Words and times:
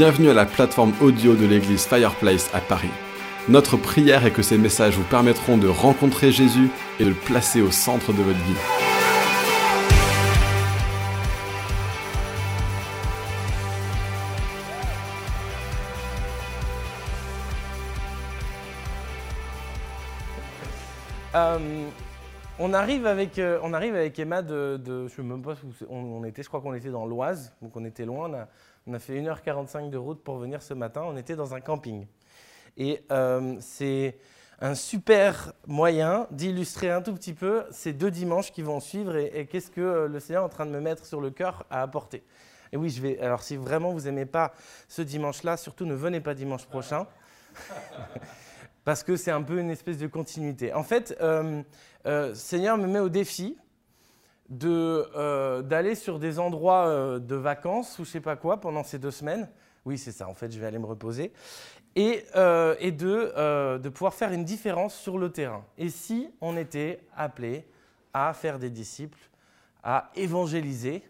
Bienvenue 0.00 0.30
à 0.30 0.32
la 0.32 0.46
plateforme 0.46 0.94
audio 1.02 1.36
de 1.36 1.44
l'église 1.44 1.84
Fireplace 1.84 2.48
à 2.54 2.62
Paris. 2.62 2.88
Notre 3.50 3.76
prière 3.76 4.24
est 4.24 4.30
que 4.30 4.40
ces 4.40 4.56
messages 4.56 4.96
vous 4.96 5.04
permettront 5.04 5.58
de 5.58 5.68
rencontrer 5.68 6.32
Jésus 6.32 6.70
et 6.98 7.04
de 7.04 7.10
le 7.10 7.14
placer 7.14 7.60
au 7.60 7.70
centre 7.70 8.14
de 8.14 8.22
votre 8.22 8.38
vie. 8.38 8.54
Euh, 21.34 21.58
on, 22.58 22.72
arrive 22.72 23.06
avec, 23.06 23.38
euh, 23.38 23.60
on 23.62 23.74
arrive 23.74 23.94
avec 23.94 24.18
Emma 24.18 24.40
de, 24.40 24.80
je 24.82 25.14
sais 25.14 25.22
même 25.22 25.42
pas 25.42 25.56
où 25.62 25.94
on, 25.94 26.24
était, 26.24 26.42
je 26.42 26.48
crois 26.48 26.62
qu'on 26.62 26.72
était 26.72 26.88
dans 26.88 27.04
l'Oise, 27.04 27.54
donc 27.60 27.76
on 27.76 27.84
était 27.84 28.06
loin. 28.06 28.46
On 28.86 28.94
a 28.94 28.98
fait 28.98 29.20
1h45 29.20 29.90
de 29.90 29.96
route 29.96 30.22
pour 30.22 30.38
venir 30.38 30.62
ce 30.62 30.74
matin. 30.74 31.02
On 31.04 31.16
était 31.16 31.36
dans 31.36 31.54
un 31.54 31.60
camping. 31.60 32.06
Et 32.76 33.04
euh, 33.10 33.56
c'est 33.60 34.18
un 34.60 34.74
super 34.74 35.52
moyen 35.66 36.26
d'illustrer 36.30 36.90
un 36.90 37.02
tout 37.02 37.14
petit 37.14 37.32
peu 37.32 37.64
ces 37.70 37.92
deux 37.92 38.10
dimanches 38.10 38.52
qui 38.52 38.62
vont 38.62 38.80
suivre 38.80 39.16
et, 39.16 39.46
qu'est-ce 39.46 39.70
que 39.70 39.80
euh, 39.80 40.08
le 40.08 40.20
Seigneur 40.20 40.42
est 40.42 40.46
en 40.46 40.50
train 40.50 40.66
de 40.66 40.70
me 40.70 40.80
mettre 40.80 41.06
sur 41.06 41.20
le 41.20 41.30
cœur 41.30 41.66
à 41.70 41.82
apporter. 41.82 42.22
Et 42.72 42.76
oui, 42.76 42.90
je 42.90 43.02
vais. 43.02 43.18
Alors, 43.20 43.42
si 43.42 43.56
vraiment 43.56 43.92
vous 43.92 44.06
aimez 44.06 44.26
pas 44.26 44.52
ce 44.88 45.02
dimanche-là, 45.02 45.56
surtout 45.56 45.86
ne 45.86 45.94
venez 45.94 46.20
pas 46.20 46.34
dimanche 46.34 46.66
prochain. 46.66 47.06
parce 48.84 49.02
que 49.02 49.16
c'est 49.16 49.30
un 49.30 49.42
peu 49.42 49.58
une 49.58 49.70
espèce 49.70 49.98
de 49.98 50.06
continuité. 50.06 50.72
En 50.72 50.82
fait, 50.82 51.16
euh, 51.20 51.62
euh, 52.06 52.34
Seigneur 52.34 52.78
me 52.78 52.86
met 52.86 52.98
au 52.98 53.08
défi 53.08 53.56
euh, 54.64 55.62
d'aller 55.62 55.94
sur 55.94 56.18
des 56.18 56.38
endroits 56.38 56.86
euh, 56.86 57.18
de 57.18 57.36
vacances 57.36 57.98
ou 57.98 58.04
je 58.04 58.10
sais 58.10 58.20
pas 58.20 58.36
quoi 58.36 58.60
pendant 58.60 58.82
ces 58.82 58.98
deux 58.98 59.10
semaines. 59.10 59.48
Oui, 59.84 59.96
c'est 59.96 60.12
ça, 60.12 60.28
en 60.28 60.34
fait, 60.34 60.52
je 60.52 60.58
vais 60.58 60.66
aller 60.66 60.78
me 60.78 60.86
reposer. 60.86 61.32
Et, 61.96 62.24
euh, 62.36 62.76
et 62.78 62.92
de, 62.92 63.78
de 63.78 63.88
pouvoir 63.88 64.14
faire 64.14 64.32
une 64.32 64.44
différence 64.44 64.94
sur 64.94 65.18
le 65.18 65.30
terrain. 65.30 65.64
Et 65.78 65.88
si 65.88 66.30
on 66.40 66.56
était 66.56 67.00
appelé 67.16 67.66
à 68.12 68.32
faire 68.32 68.58
des 68.58 68.70
disciples, 68.70 69.18
à 69.82 70.10
évangéliser 70.14 71.02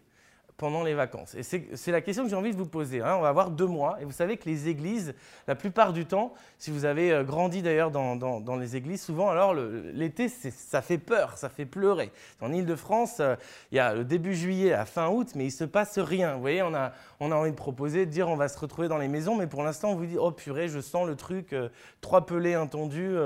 pendant 0.61 0.83
les 0.83 0.93
vacances 0.93 1.33
Et 1.33 1.41
c'est 1.41 1.91
la 1.91 2.01
question 2.01 2.23
que 2.23 2.29
j'ai 2.29 2.35
envie 2.35 2.51
de 2.51 2.55
vous 2.55 2.67
poser. 2.67 3.01
hein. 3.01 3.15
On 3.17 3.21
va 3.21 3.29
avoir 3.29 3.49
deux 3.49 3.65
mois. 3.65 3.97
Et 3.99 4.05
vous 4.05 4.11
savez 4.11 4.37
que 4.37 4.47
les 4.47 4.69
églises, 4.69 5.15
la 5.47 5.55
plupart 5.55 5.91
du 5.91 6.05
temps, 6.05 6.35
si 6.59 6.69
vous 6.69 6.85
avez 6.85 7.11
euh, 7.11 7.23
grandi 7.23 7.63
d'ailleurs 7.63 7.89
dans, 7.89 8.55
les 8.55 8.75
églises, 8.75 9.01
souvent, 9.01 9.29
alors 9.29 9.55
l'été, 9.55 10.29
ça 10.29 10.83
fait 10.83 10.99
peur, 10.99 11.35
ça 11.39 11.49
fait 11.49 11.65
pleurer. 11.65 12.11
En 12.41 12.53
Ile-de-France, 12.53 13.17
euh, 13.21 13.35
il 13.71 13.77
y 13.77 13.79
a 13.79 13.95
le 13.95 14.03
début 14.03 14.35
juillet 14.35 14.71
à 14.71 14.85
fin 14.85 15.09
août, 15.09 15.29
mais 15.33 15.45
il 15.45 15.47
ne 15.47 15.51
se 15.51 15.63
passe 15.63 15.97
rien. 15.97 16.35
Vous 16.35 16.41
voyez, 16.41 16.61
on 16.61 16.75
a, 16.75 16.93
envie 17.19 17.51
de 17.51 17.55
proposer, 17.55 18.05
de 18.05 18.11
dire 18.11 18.29
on 18.29 18.35
va 18.35 18.47
se 18.47 18.59
retrouver 18.59 18.87
dans 18.87 18.99
les 18.99 19.07
maisons, 19.07 19.35
mais 19.35 19.47
pour 19.47 19.63
l'instant, 19.63 19.89
on 19.89 19.95
vous 19.95 20.05
dit 20.05 20.17
oh 20.19 20.29
purée, 20.29 20.69
je 20.69 20.79
sens 20.79 21.07
le 21.07 21.15
truc, 21.15 21.53
euh, 21.53 21.69
trois 22.01 22.27
pelés 22.27 22.53
intendus. 22.53 23.17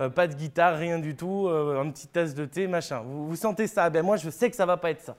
euh, 0.00 0.08
pas 0.08 0.28
de 0.28 0.34
guitare, 0.34 0.78
rien 0.78 1.00
du 1.00 1.16
tout, 1.16 1.48
euh, 1.48 1.80
un 1.80 1.90
petit 1.90 2.06
tasse 2.06 2.34
de 2.34 2.44
thé, 2.44 2.68
machin. 2.68 3.02
Vous, 3.04 3.26
vous 3.28 3.36
sentez 3.36 3.66
ça? 3.66 3.90
Ben 3.90 4.04
moi, 4.04 4.16
je 4.16 4.30
sais 4.30 4.48
que 4.48 4.54
ça 4.54 4.64
va 4.64 4.76
pas 4.76 4.90
être 4.90 5.02
ça. 5.02 5.16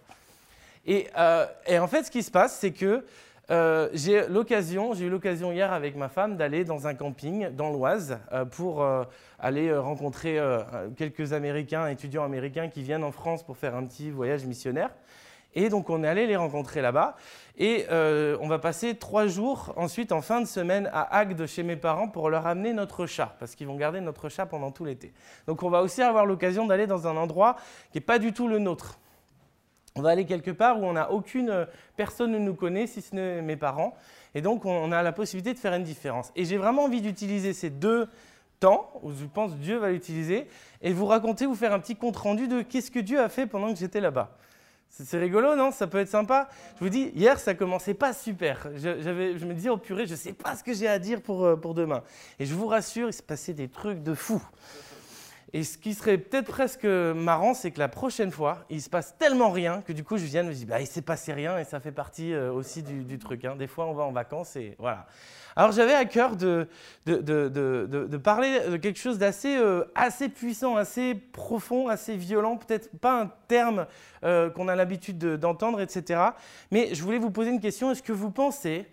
Et, 0.85 1.07
euh, 1.17 1.45
et 1.67 1.79
en 1.79 1.87
fait, 1.87 2.03
ce 2.03 2.11
qui 2.11 2.23
se 2.23 2.31
passe, 2.31 2.57
c'est 2.59 2.71
que 2.71 3.05
euh, 3.51 3.89
j'ai 3.93 4.27
l'occasion, 4.27 4.93
j'ai 4.93 5.05
eu 5.05 5.09
l'occasion 5.09 5.51
hier 5.51 5.73
avec 5.73 5.95
ma 5.95 6.07
femme 6.07 6.37
d'aller 6.37 6.63
dans 6.63 6.87
un 6.87 6.93
camping 6.93 7.49
dans 7.49 7.71
l'Oise 7.71 8.19
euh, 8.31 8.45
pour 8.45 8.85
aller 9.39 9.75
rencontrer 9.75 10.39
quelques 10.97 11.33
Américains, 11.33 11.87
étudiants 11.87 12.23
américains 12.23 12.67
qui 12.67 12.83
viennent 12.83 13.03
en 13.03 13.11
France 13.11 13.43
pour 13.43 13.57
faire 13.57 13.75
un 13.75 13.85
petit 13.85 14.11
voyage 14.11 14.45
missionnaire. 14.45 14.91
Et 15.55 15.69
donc 15.69 15.89
on 15.89 16.03
est 16.03 16.07
allé 16.07 16.27
les 16.27 16.35
rencontrer 16.35 16.81
là-bas. 16.81 17.15
Et 17.57 17.85
on 17.89 18.47
va 18.47 18.59
passer 18.59 18.95
trois 18.95 19.25
jours 19.27 19.73
ensuite 19.77 20.11
en 20.11 20.21
fin 20.21 20.41
de 20.41 20.45
semaine 20.45 20.89
à 20.93 21.17
Agde 21.17 21.45
chez 21.47 21.63
mes 21.63 21.75
parents 21.75 22.07
pour 22.07 22.29
leur 22.29 22.45
amener 22.45 22.73
notre 22.73 23.07
chat, 23.07 23.35
parce 23.39 23.55
qu'ils 23.55 23.67
vont 23.67 23.77
garder 23.77 23.99
notre 23.99 24.29
chat 24.29 24.45
pendant 24.45 24.71
tout 24.71 24.85
l'été. 24.85 25.11
Donc 25.47 25.63
on 25.63 25.69
va 25.69 25.81
aussi 25.81 26.01
avoir 26.03 26.25
l'occasion 26.25 26.67
d'aller 26.67 26.85
dans 26.85 27.07
un 27.07 27.17
endroit 27.17 27.55
qui 27.91 27.97
n'est 27.97 28.05
pas 28.05 28.19
du 28.19 28.31
tout 28.31 28.47
le 28.47 28.59
nôtre. 28.59 28.99
On 29.99 30.01
va 30.01 30.11
aller 30.11 30.25
quelque 30.25 30.51
part 30.51 30.79
où 30.79 30.85
on 30.85 30.93
n'a 30.93 31.11
aucune 31.11 31.49
euh, 31.49 31.65
personne 31.97 32.31
ne 32.31 32.37
nous 32.39 32.53
connaît, 32.55 32.87
si 32.87 33.01
ce 33.01 33.13
n'est 33.13 33.41
mes 33.41 33.57
parents. 33.57 33.93
Et 34.33 34.41
donc, 34.41 34.63
on- 34.63 34.93
a 34.93 35.03
la 35.03 35.11
possibilité 35.11 35.53
de 35.53 35.59
faire 35.59 35.73
une 35.73 35.83
différence. 35.83 36.31
Et 36.37 36.45
j'ai 36.45 36.55
vraiment 36.55 36.85
envie 36.85 37.01
d'utiliser 37.01 37.51
ces 37.51 37.69
deux 37.69 38.07
temps, 38.61 38.91
où 39.03 39.11
je 39.11 39.25
pense 39.25 39.53
Dieu 39.57 39.77
va 39.77 39.89
l'utiliser, 39.91 40.47
et 40.81 40.93
vous 40.93 41.05
raconter, 41.05 41.45
vous 41.45 41.55
faire 41.55 41.73
un 41.73 41.79
petit 41.79 41.97
compte-rendu 41.97 42.47
de 42.47 42.61
qu'est-ce 42.61 42.91
que 42.91 42.99
Dieu 42.99 43.19
a 43.19 43.27
fait 43.27 43.45
pendant 43.45 43.73
que 43.73 43.77
j'étais 43.77 43.99
là-bas. 43.99 44.37
C'est 44.89 45.19
rigolo, 45.19 45.57
non? 45.57 45.71
Ça 45.71 45.85
peut 45.85 45.99
être 45.99 46.07
sympa. 46.09 46.47
Je 46.77 46.83
vous 46.85 46.89
dis, 46.89 47.11
hier, 47.13 47.37
ça 47.39 47.53
commençait 47.55 47.93
pas 47.93 48.13
super. 48.13 48.69
Je, 48.75 49.01
je 49.01 49.45
me 49.45 49.53
disais, 49.53 49.69
oh 49.69 49.75
purée, 49.77 50.07
je 50.07 50.15
sais 50.15 50.33
pas 50.33 50.55
ce 50.55 50.63
que 50.63 50.73
j'ai 50.73 50.87
à 50.87 50.97
dire 50.97 51.21
pour, 51.21 51.43
euh, 51.43 51.55
pour 51.57 51.73
demain. 51.73 52.03
Et 52.39 52.45
je 52.45 52.53
vous 52.55 52.67
rassure, 52.67 53.07
il 53.09 53.13
s'est 53.13 53.21
passé 53.21 53.53
des 53.53 53.67
trucs 53.67 54.01
de 54.01 54.13
fou. 54.13 54.41
Et 55.53 55.63
ce 55.63 55.77
qui 55.77 55.93
serait 55.95 56.17
peut-être 56.17 56.47
presque 56.47 56.85
marrant, 56.85 57.53
c'est 57.53 57.71
que 57.71 57.79
la 57.79 57.87
prochaine 57.87 58.31
fois, 58.31 58.59
il 58.69 58.81
se 58.81 58.89
passe 58.89 59.17
tellement 59.17 59.49
rien 59.49 59.81
que 59.81 59.93
du 59.93 60.03
coup, 60.03 60.15
de 60.17 60.21
me 60.21 60.53
dire, 60.53 60.67
bah, 60.67 60.79
il 60.81 60.87
s'est 60.87 61.01
passé 61.01 61.33
rien 61.33 61.57
et 61.57 61.63
ça 61.63 61.79
fait 61.79 61.91
partie 61.91 62.33
euh, 62.33 62.51
aussi 62.51 62.83
du, 62.83 63.17
truc. 63.17 63.45
hein. 63.45 63.55
Des 63.55 63.67
fois, 63.67 63.87
on 63.87 63.93
va 63.93 64.03
en 64.03 64.11
vacances 64.11 64.55
et 64.55 64.75
voilà. 64.77 65.07
Alors, 65.55 65.71
j'avais 65.71 65.95
à 65.95 66.05
cœur 66.05 66.35
de, 66.35 66.67
de, 67.05 67.17
de- 67.17 67.49
de- 67.49 68.17
parler 68.17 68.59
de 68.69 68.77
quelque 68.77 68.99
chose 68.99 69.17
d'assez 69.17 69.57
euh, 69.57 69.83
assez 69.95 70.29
puissant, 70.29 70.75
assez 70.75 71.15
profond, 71.15 71.87
assez 71.87 72.15
violent. 72.15 72.55
Peut-être 72.55 72.89
pas 72.99 73.21
un 73.23 73.31
terme 73.47 73.87
euh, 74.23 74.49
qu'on 74.51 74.67
a 74.67 74.75
l'habitude 74.75 75.17
de- 75.17 75.35
d'entendre, 75.35 75.81
etc. 75.81 76.21
Mais 76.71 76.93
je 76.93 77.01
voulais 77.03 77.17
vous 77.17 77.31
poser 77.31 77.49
une 77.49 77.59
question. 77.59 77.91
Est-ce 77.91 78.03
que 78.03 78.13
vous 78.13 78.29
pensez 78.31 78.85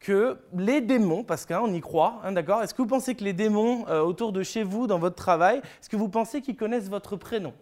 que 0.00 0.38
les 0.54 0.80
démons, 0.80 1.24
parce 1.24 1.46
qu'on 1.46 1.72
y 1.72 1.80
croit, 1.80 2.20
hein, 2.22 2.32
d'accord 2.32 2.62
Est-ce 2.62 2.74
que 2.74 2.82
vous 2.82 2.88
pensez 2.88 3.14
que 3.14 3.24
les 3.24 3.32
démons 3.32 3.86
euh, 3.88 4.00
autour 4.00 4.32
de 4.32 4.42
chez 4.42 4.62
vous, 4.62 4.86
dans 4.86 4.98
votre 4.98 5.16
travail, 5.16 5.58
est-ce 5.58 5.88
que 5.88 5.96
vous 5.96 6.08
pensez 6.08 6.42
qu'ils 6.42 6.56
connaissent 6.56 6.88
votre 6.88 7.16
prénom? 7.16 7.54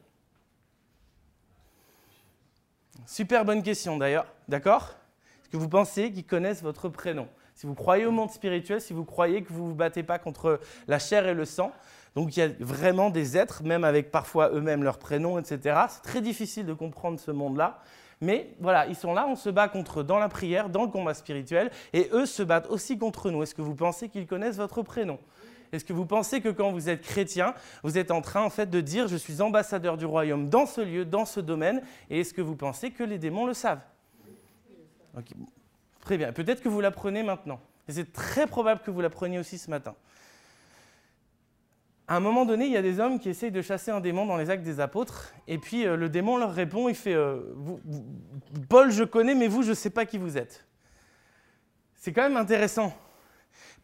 Super 3.06 3.44
bonne 3.44 3.62
question 3.62 3.96
d'ailleurs, 3.96 4.26
d'accord? 4.48 4.94
Est-ce 5.42 5.50
que 5.50 5.56
vous 5.56 5.68
pensez 5.68 6.10
qu'ils 6.10 6.24
connaissent 6.24 6.62
votre 6.62 6.88
prénom? 6.88 7.28
Si 7.54 7.66
vous 7.66 7.74
croyez 7.74 8.06
au 8.06 8.10
monde 8.10 8.30
spirituel, 8.30 8.80
si 8.80 8.92
vous 8.92 9.04
croyez 9.04 9.42
que 9.42 9.52
vous 9.52 9.62
ne 9.62 9.68
vous 9.68 9.74
battez 9.74 10.02
pas 10.02 10.18
contre 10.18 10.58
la 10.88 10.98
chair 10.98 11.26
et 11.28 11.34
le 11.34 11.44
sang, 11.44 11.72
donc 12.14 12.36
il 12.36 12.40
y 12.40 12.42
a 12.42 12.48
vraiment 12.60 13.10
des 13.10 13.36
êtres, 13.36 13.62
même 13.62 13.84
avec 13.84 14.10
parfois 14.10 14.50
eux-mêmes 14.50 14.82
leur 14.82 14.98
prénom, 14.98 15.38
etc. 15.38 15.80
C'est 15.88 16.02
très 16.02 16.20
difficile 16.20 16.66
de 16.66 16.74
comprendre 16.74 17.18
ce 17.20 17.30
monde-là. 17.30 17.80
Mais 18.24 18.48
voilà, 18.58 18.86
ils 18.86 18.96
sont 18.96 19.12
là, 19.12 19.26
on 19.28 19.36
se 19.36 19.50
bat 19.50 19.68
contre 19.68 20.00
eux 20.00 20.04
dans 20.04 20.18
la 20.18 20.28
prière, 20.28 20.70
dans 20.70 20.82
le 20.82 20.88
combat 20.88 21.12
spirituel, 21.12 21.70
et 21.92 22.08
eux 22.12 22.24
se 22.24 22.42
battent 22.42 22.68
aussi 22.68 22.96
contre 22.96 23.30
nous. 23.30 23.42
Est-ce 23.42 23.54
que 23.54 23.62
vous 23.62 23.74
pensez 23.74 24.08
qu'ils 24.08 24.26
connaissent 24.26 24.56
votre 24.56 24.82
prénom? 24.82 25.18
Est-ce 25.72 25.84
que 25.84 25.92
vous 25.92 26.06
pensez 26.06 26.40
que 26.40 26.48
quand 26.48 26.70
vous 26.72 26.88
êtes 26.88 27.02
chrétien, 27.02 27.54
vous 27.82 27.98
êtes 27.98 28.10
en 28.10 28.22
train 28.22 28.42
en 28.42 28.50
fait 28.50 28.70
de 28.70 28.80
dire 28.80 29.08
je 29.08 29.16
suis 29.16 29.42
ambassadeur 29.42 29.96
du 29.96 30.06
royaume 30.06 30.48
dans 30.48 30.66
ce 30.66 30.80
lieu, 30.80 31.04
dans 31.04 31.26
ce 31.26 31.40
domaine, 31.40 31.82
et 32.08 32.20
est-ce 32.20 32.32
que 32.32 32.42
vous 32.42 32.56
pensez 32.56 32.90
que 32.90 33.04
les 33.04 33.18
démons 33.18 33.44
le 33.44 33.54
savent? 33.54 33.82
Ok, 35.16 35.26
Très 36.00 36.16
bien, 36.16 36.32
peut-être 36.32 36.62
que 36.62 36.68
vous 36.68 36.80
l'apprenez 36.80 37.22
maintenant. 37.22 37.60
Et 37.88 37.92
c'est 37.92 38.12
très 38.12 38.46
probable 38.46 38.80
que 38.82 38.90
vous 38.90 39.00
l'appreniez 39.00 39.38
aussi 39.38 39.58
ce 39.58 39.70
matin. 39.70 39.94
À 42.06 42.16
un 42.16 42.20
moment 42.20 42.44
donné, 42.44 42.66
il 42.66 42.72
y 42.72 42.76
a 42.76 42.82
des 42.82 43.00
hommes 43.00 43.18
qui 43.18 43.30
essayent 43.30 43.50
de 43.50 43.62
chasser 43.62 43.90
un 43.90 44.00
démon 44.00 44.26
dans 44.26 44.36
les 44.36 44.50
actes 44.50 44.62
des 44.62 44.78
apôtres, 44.78 45.32
et 45.48 45.56
puis 45.56 45.86
euh, 45.86 45.96
le 45.96 46.10
démon 46.10 46.36
leur 46.36 46.52
répond, 46.52 46.90
il 46.90 46.94
fait 46.94 47.14
euh, 47.14 47.40
Paul, 48.68 48.90
je 48.90 49.04
connais, 49.04 49.34
mais 49.34 49.48
vous, 49.48 49.62
je 49.62 49.70
ne 49.70 49.74
sais 49.74 49.88
pas 49.88 50.04
qui 50.04 50.18
vous 50.18 50.36
êtes. 50.36 50.66
C'est 51.94 52.12
quand 52.12 52.22
même 52.22 52.36
intéressant. 52.36 52.92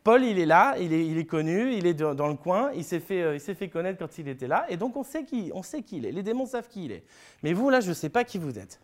Paul, 0.05 0.23
il 0.23 0.39
est 0.39 0.47
là, 0.47 0.77
il 0.79 0.93
est, 0.93 1.25
connu, 1.25 1.73
il 1.73 1.87
est 1.87 1.95
dans 1.95 2.29
le 2.29 2.35
coin, 2.35 2.73
il 2.75 2.85
s'est 2.85 3.01
fait, 3.01 3.23
euh, 3.23 3.35
il 3.35 3.41
s'est 3.41 3.55
fait 3.55 3.69
connaître 3.69 3.99
quand 3.99 4.19
il 4.19 4.29
était 4.29 4.49
là, 4.49 4.67
et 4.69 4.77
donc 4.77 4.97
on 4.97 5.03
sait 5.03 5.25
qui 5.25 5.51
il 5.93 6.07
est. 6.07 6.13
Les 6.13 6.23
démons 6.23 6.47
savent 6.47 6.69
qui 6.69 6.87
il 6.87 6.93
est. 6.93 7.05
Mais 7.43 7.55
vous, 7.55 7.71
là, 7.71 7.81
je 7.81 7.89
ne 7.89 7.95
sais 7.95 8.11
pas 8.11 8.25
qui 8.25 8.37
vous 8.37 8.59
êtes. 8.59 8.81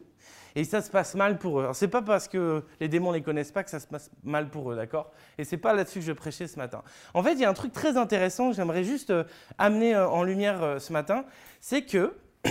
Et 0.57 0.65
ça 0.65 0.81
se 0.81 0.91
passe 0.91 1.15
mal 1.15 1.39
pour 1.39 1.61
eux. 1.61 1.65
Alors, 1.65 1.77
c'est 1.77 1.87
pas 1.87 2.01
parce 2.01 2.29
que 2.29 2.65
les 2.81 2.89
démons 2.89 3.11
ne 3.11 3.19
les 3.19 3.23
connaissent 3.23 3.53
pas 3.53 3.63
que 3.63 3.69
ça 3.69 3.79
se 3.79 3.87
passe 3.87 4.11
mal 4.25 4.49
pour 4.49 4.73
eux, 4.73 4.77
d'accord? 4.77 5.13
Et 5.37 5.45
c'est 5.45 5.59
pas 5.59 5.75
là-dessus 5.75 5.99
que 5.99 6.07
je 6.07 6.13
prêchais 6.13 6.47
ce 6.47 6.57
matin. 6.57 6.83
En 7.13 7.23
fait, 7.23 7.35
il 7.35 7.41
y 7.41 7.45
a 7.45 7.51
un 7.51 7.55
truc 7.55 7.73
très 7.73 7.99
intéressant 7.99 8.49
que 8.49 8.57
j'aimerais 8.57 8.83
juste 8.83 9.11
euh, 9.11 9.25
amener 9.59 9.95
euh, 9.95 10.09
en 10.09 10.23
lumière 10.23 10.63
euh, 10.63 10.79
ce 10.79 10.95
matin, 10.95 11.27
c'est 11.61 11.83
que 11.83 12.15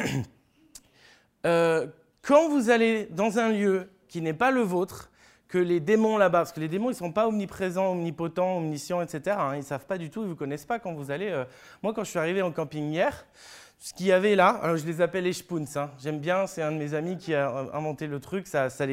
quand 2.21 2.49
vous 2.49 2.69
allez 2.69 3.07
dans 3.07 3.39
un 3.39 3.49
lieu 3.49 3.89
qui 4.07 4.21
n'est 4.21 4.33
pas 4.33 4.51
le 4.51 4.61
vôtre, 4.61 5.09
que 5.47 5.57
les 5.57 5.79
démons 5.79 6.17
là-bas, 6.17 6.39
parce 6.39 6.51
que 6.51 6.59
les 6.59 6.67
démons, 6.67 6.89
ils 6.89 6.93
ne 6.93 6.97
sont 6.97 7.11
pas 7.11 7.27
omniprésents, 7.27 7.91
omnipotents, 7.91 8.57
omniscients, 8.57 9.01
etc. 9.01 9.35
hein, 9.39 9.53
ils 9.53 9.59
ne 9.59 9.63
savent 9.63 9.85
pas 9.85 9.97
du 9.97 10.11
tout, 10.11 10.21
ils 10.21 10.25
ne 10.25 10.29
vous 10.29 10.35
connaissent 10.35 10.65
pas 10.65 10.77
quand 10.79 10.93
vous 10.93 11.11
allez... 11.11 11.43
Moi, 11.81 11.93
quand 11.93 12.03
je 12.03 12.09
suis 12.09 12.19
arrivé 12.19 12.41
en 12.41 12.51
camping 12.51 12.91
hier, 12.91 13.25
ce 13.79 13.93
qu'il 13.93 14.07
y 14.07 14.11
avait 14.11 14.35
là, 14.35 14.49
alors 14.49 14.77
je 14.77 14.85
les 14.85 15.01
appelle 15.01 15.25
les 15.25 15.33
spoons. 15.33 15.65
hein. 15.75 15.91
J'aime 16.01 16.19
bien, 16.19 16.47
c'est 16.47 16.61
un 16.61 16.71
de 16.71 16.77
mes 16.77 16.93
amis 16.93 17.17
qui 17.17 17.33
a 17.33 17.49
euh, 17.49 17.65
inventé 17.73 18.07
le 18.07 18.19
truc, 18.19 18.47
ça, 18.47 18.69
ça, 18.69 18.85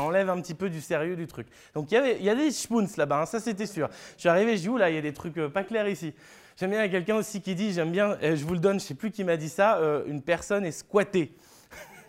enlève 0.00 0.30
un 0.30 0.40
petit 0.40 0.54
peu 0.54 0.70
du 0.70 0.80
sérieux 0.80 1.16
du 1.16 1.26
truc. 1.26 1.46
Donc 1.74 1.92
il 1.92 2.18
y, 2.20 2.24
y 2.24 2.30
a 2.30 2.34
des 2.34 2.50
spoons 2.50 2.86
là-bas, 2.96 3.22
hein, 3.22 3.26
ça 3.26 3.40
c'était 3.40 3.66
sûr. 3.66 3.88
Je 4.16 4.20
suis 4.20 4.28
arrivé, 4.28 4.56
je 4.56 4.62
dis, 4.62 4.78
là, 4.78 4.90
il 4.90 4.94
y 4.94 4.98
a 4.98 5.02
des 5.02 5.12
trucs 5.12 5.36
euh, 5.36 5.48
pas 5.48 5.64
clairs 5.64 5.88
ici. 5.88 6.14
J'aime 6.58 6.70
bien, 6.70 6.80
il 6.80 6.86
y 6.86 6.88
a 6.88 6.90
quelqu'un 6.90 7.16
aussi 7.16 7.40
qui 7.40 7.54
dit, 7.54 7.72
j'aime 7.72 7.92
bien, 7.92 8.18
je 8.20 8.44
vous 8.44 8.54
le 8.54 8.60
donne, 8.60 8.80
je 8.80 8.84
sais 8.86 8.94
plus 8.94 9.12
qui 9.12 9.22
m'a 9.22 9.36
dit 9.36 9.48
ça, 9.48 9.78
euh, 9.78 10.04
une 10.06 10.22
personne 10.22 10.64
est 10.66 10.72
squattée. 10.72 11.36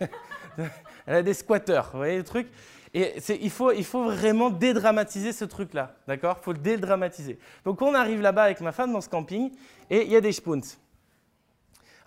elle 1.06 1.14
a 1.14 1.22
des 1.22 1.34
squatteurs, 1.34 1.90
vous 1.92 1.98
voyez 1.98 2.16
le 2.16 2.24
truc? 2.24 2.48
Et 2.92 3.14
il 3.40 3.50
faut, 3.50 3.70
il 3.70 3.84
faut 3.84 4.04
vraiment 4.04 4.50
dédramatiser 4.50 5.32
ce 5.32 5.44
truc-là, 5.44 5.94
d'accord? 6.08 6.38
Il 6.40 6.44
faut 6.44 6.52
le 6.52 6.58
dédramatiser. 6.58 7.38
Donc 7.64 7.80
on 7.82 7.94
arrive 7.94 8.20
là-bas 8.20 8.42
avec 8.42 8.60
ma 8.60 8.72
femme 8.72 8.92
dans 8.92 9.00
ce 9.00 9.08
camping, 9.08 9.52
et 9.88 10.02
il 10.02 10.10
y 10.10 10.16
a 10.16 10.20
des 10.20 10.32
spoons. 10.32 10.62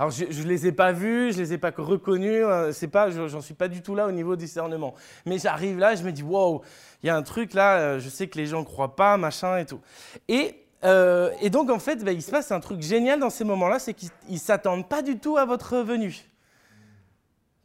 Alors 0.04 0.12
je 0.12 0.26
ne 0.26 0.50
les 0.50 0.68
ai 0.68 0.74
pas 0.74 0.92
vus, 0.92 1.32
je 1.32 1.38
ne 1.38 1.44
les 1.44 1.54
ai 1.54 1.58
pas 1.58 1.72
reconnus, 1.78 2.44
euh, 2.44 2.74
pas, 2.92 3.10
j'en 3.10 3.40
suis 3.40 3.54
pas 3.54 3.70
du 3.70 3.82
tout 3.82 3.96
là 3.96 4.06
au 4.06 4.12
niveau 4.12 4.36
discernement. 4.36 4.96
Mais 5.26 5.38
j'arrive 5.38 5.80
là, 5.80 5.96
je 5.96 6.04
me 6.04 6.12
dis, 6.12 6.24
wow, 6.24 6.62
il 7.02 7.08
y 7.08 7.10
a 7.10 7.16
un 7.16 7.22
truc 7.22 7.54
là, 7.54 7.78
euh, 7.78 8.00
je 8.02 8.10
sais 8.10 8.28
que 8.28 8.38
les 8.38 8.46
gens 8.46 8.60
ne 8.60 8.66
croient 8.66 8.98
pas, 8.98 9.16
machin 9.16 9.60
et 9.60 9.66
tout. 9.66 9.80
Et 10.28 10.60
euh, 10.84 11.32
et 11.40 11.50
donc, 11.50 11.70
en 11.70 11.80
fait, 11.80 12.04
bah, 12.04 12.12
il 12.12 12.22
se 12.22 12.32
passe 12.32 12.52
un 12.52 12.60
truc 12.60 12.82
génial 12.82 13.22
dans 13.22 13.30
ces 13.30 13.46
moments-là, 13.46 13.80
c'est 13.80 13.94
qu'ils 13.94 14.10
ne 14.30 14.38
s'attendent 14.38 14.90
pas 14.90 15.02
du 15.02 15.18
tout 15.18 15.38
à 15.38 15.46
votre 15.46 15.78
venue. 15.78 16.33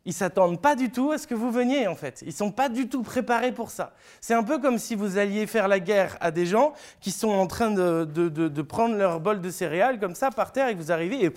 Ils 0.05 0.15
s'attendent 0.15 0.61
pas 0.61 0.75
du 0.75 0.91
tout 0.91 1.11
à 1.13 1.19
ce 1.19 1.27
que 1.27 1.35
vous 1.35 1.51
veniez, 1.51 1.87
en 1.87 1.95
fait. 1.95 2.23
Ils 2.25 2.33
sont 2.33 2.51
pas 2.51 2.69
du 2.69 2.89
tout 2.89 3.03
préparés 3.03 3.53
pour 3.53 3.71
ça. 3.71 3.93
C'est 4.21 4.35
un 4.35 4.43
peu 4.43 4.59
comme 4.59 4.79
si 4.79 4.95
vous 4.95 5.19
alliez 5.19 5.47
faire 5.47 5.69
la 5.69 5.81
guerre 5.81 6.17
à 6.21 6.31
des 6.31 6.47
gens 6.47 6.73
qui 7.01 7.11
sont 7.11 7.29
en 7.29 7.47
train 7.47 7.71
de, 7.71 8.05
de, 8.05 8.63
prendre 8.63 8.97
leur 8.97 9.21
bol 9.21 9.41
de 9.41 9.51
céréales 9.51 10.01
comme 10.01 10.15
ça 10.15 10.31
par 10.31 10.53
terre 10.53 10.69
et 10.69 10.75
que 10.75 10.81
vous 10.81 10.93
arrivez 10.93 11.27
et 11.27 11.33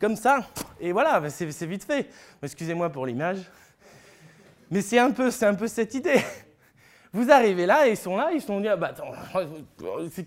comme 0.00 0.16
ça. 0.16 0.40
Et 0.80 0.92
voilà, 0.92 1.20
bah, 1.20 1.30
c'est 1.30 1.66
vite 1.66 1.84
fait. 1.84 2.10
Excusez-moi 2.42 2.90
pour 2.90 3.06
l'image. 3.06 3.38
Mais 4.70 4.82
c'est 4.82 4.98
un, 4.98 5.10
peu, 5.10 5.30
un 5.40 5.54
peu 5.54 5.66
cette 5.66 5.94
idée. 5.94 6.20
Vous 7.12 7.30
arrivez 7.30 7.66
là, 7.66 7.88
et 7.88 7.92
ils 7.92 7.96
sont 7.96 8.16
là, 8.16 8.30
ils 8.32 8.40
sont 8.40 8.60
dit, 8.60 8.68
ah, 8.68 8.76
bah, 8.76 8.92
attends, 8.92 9.12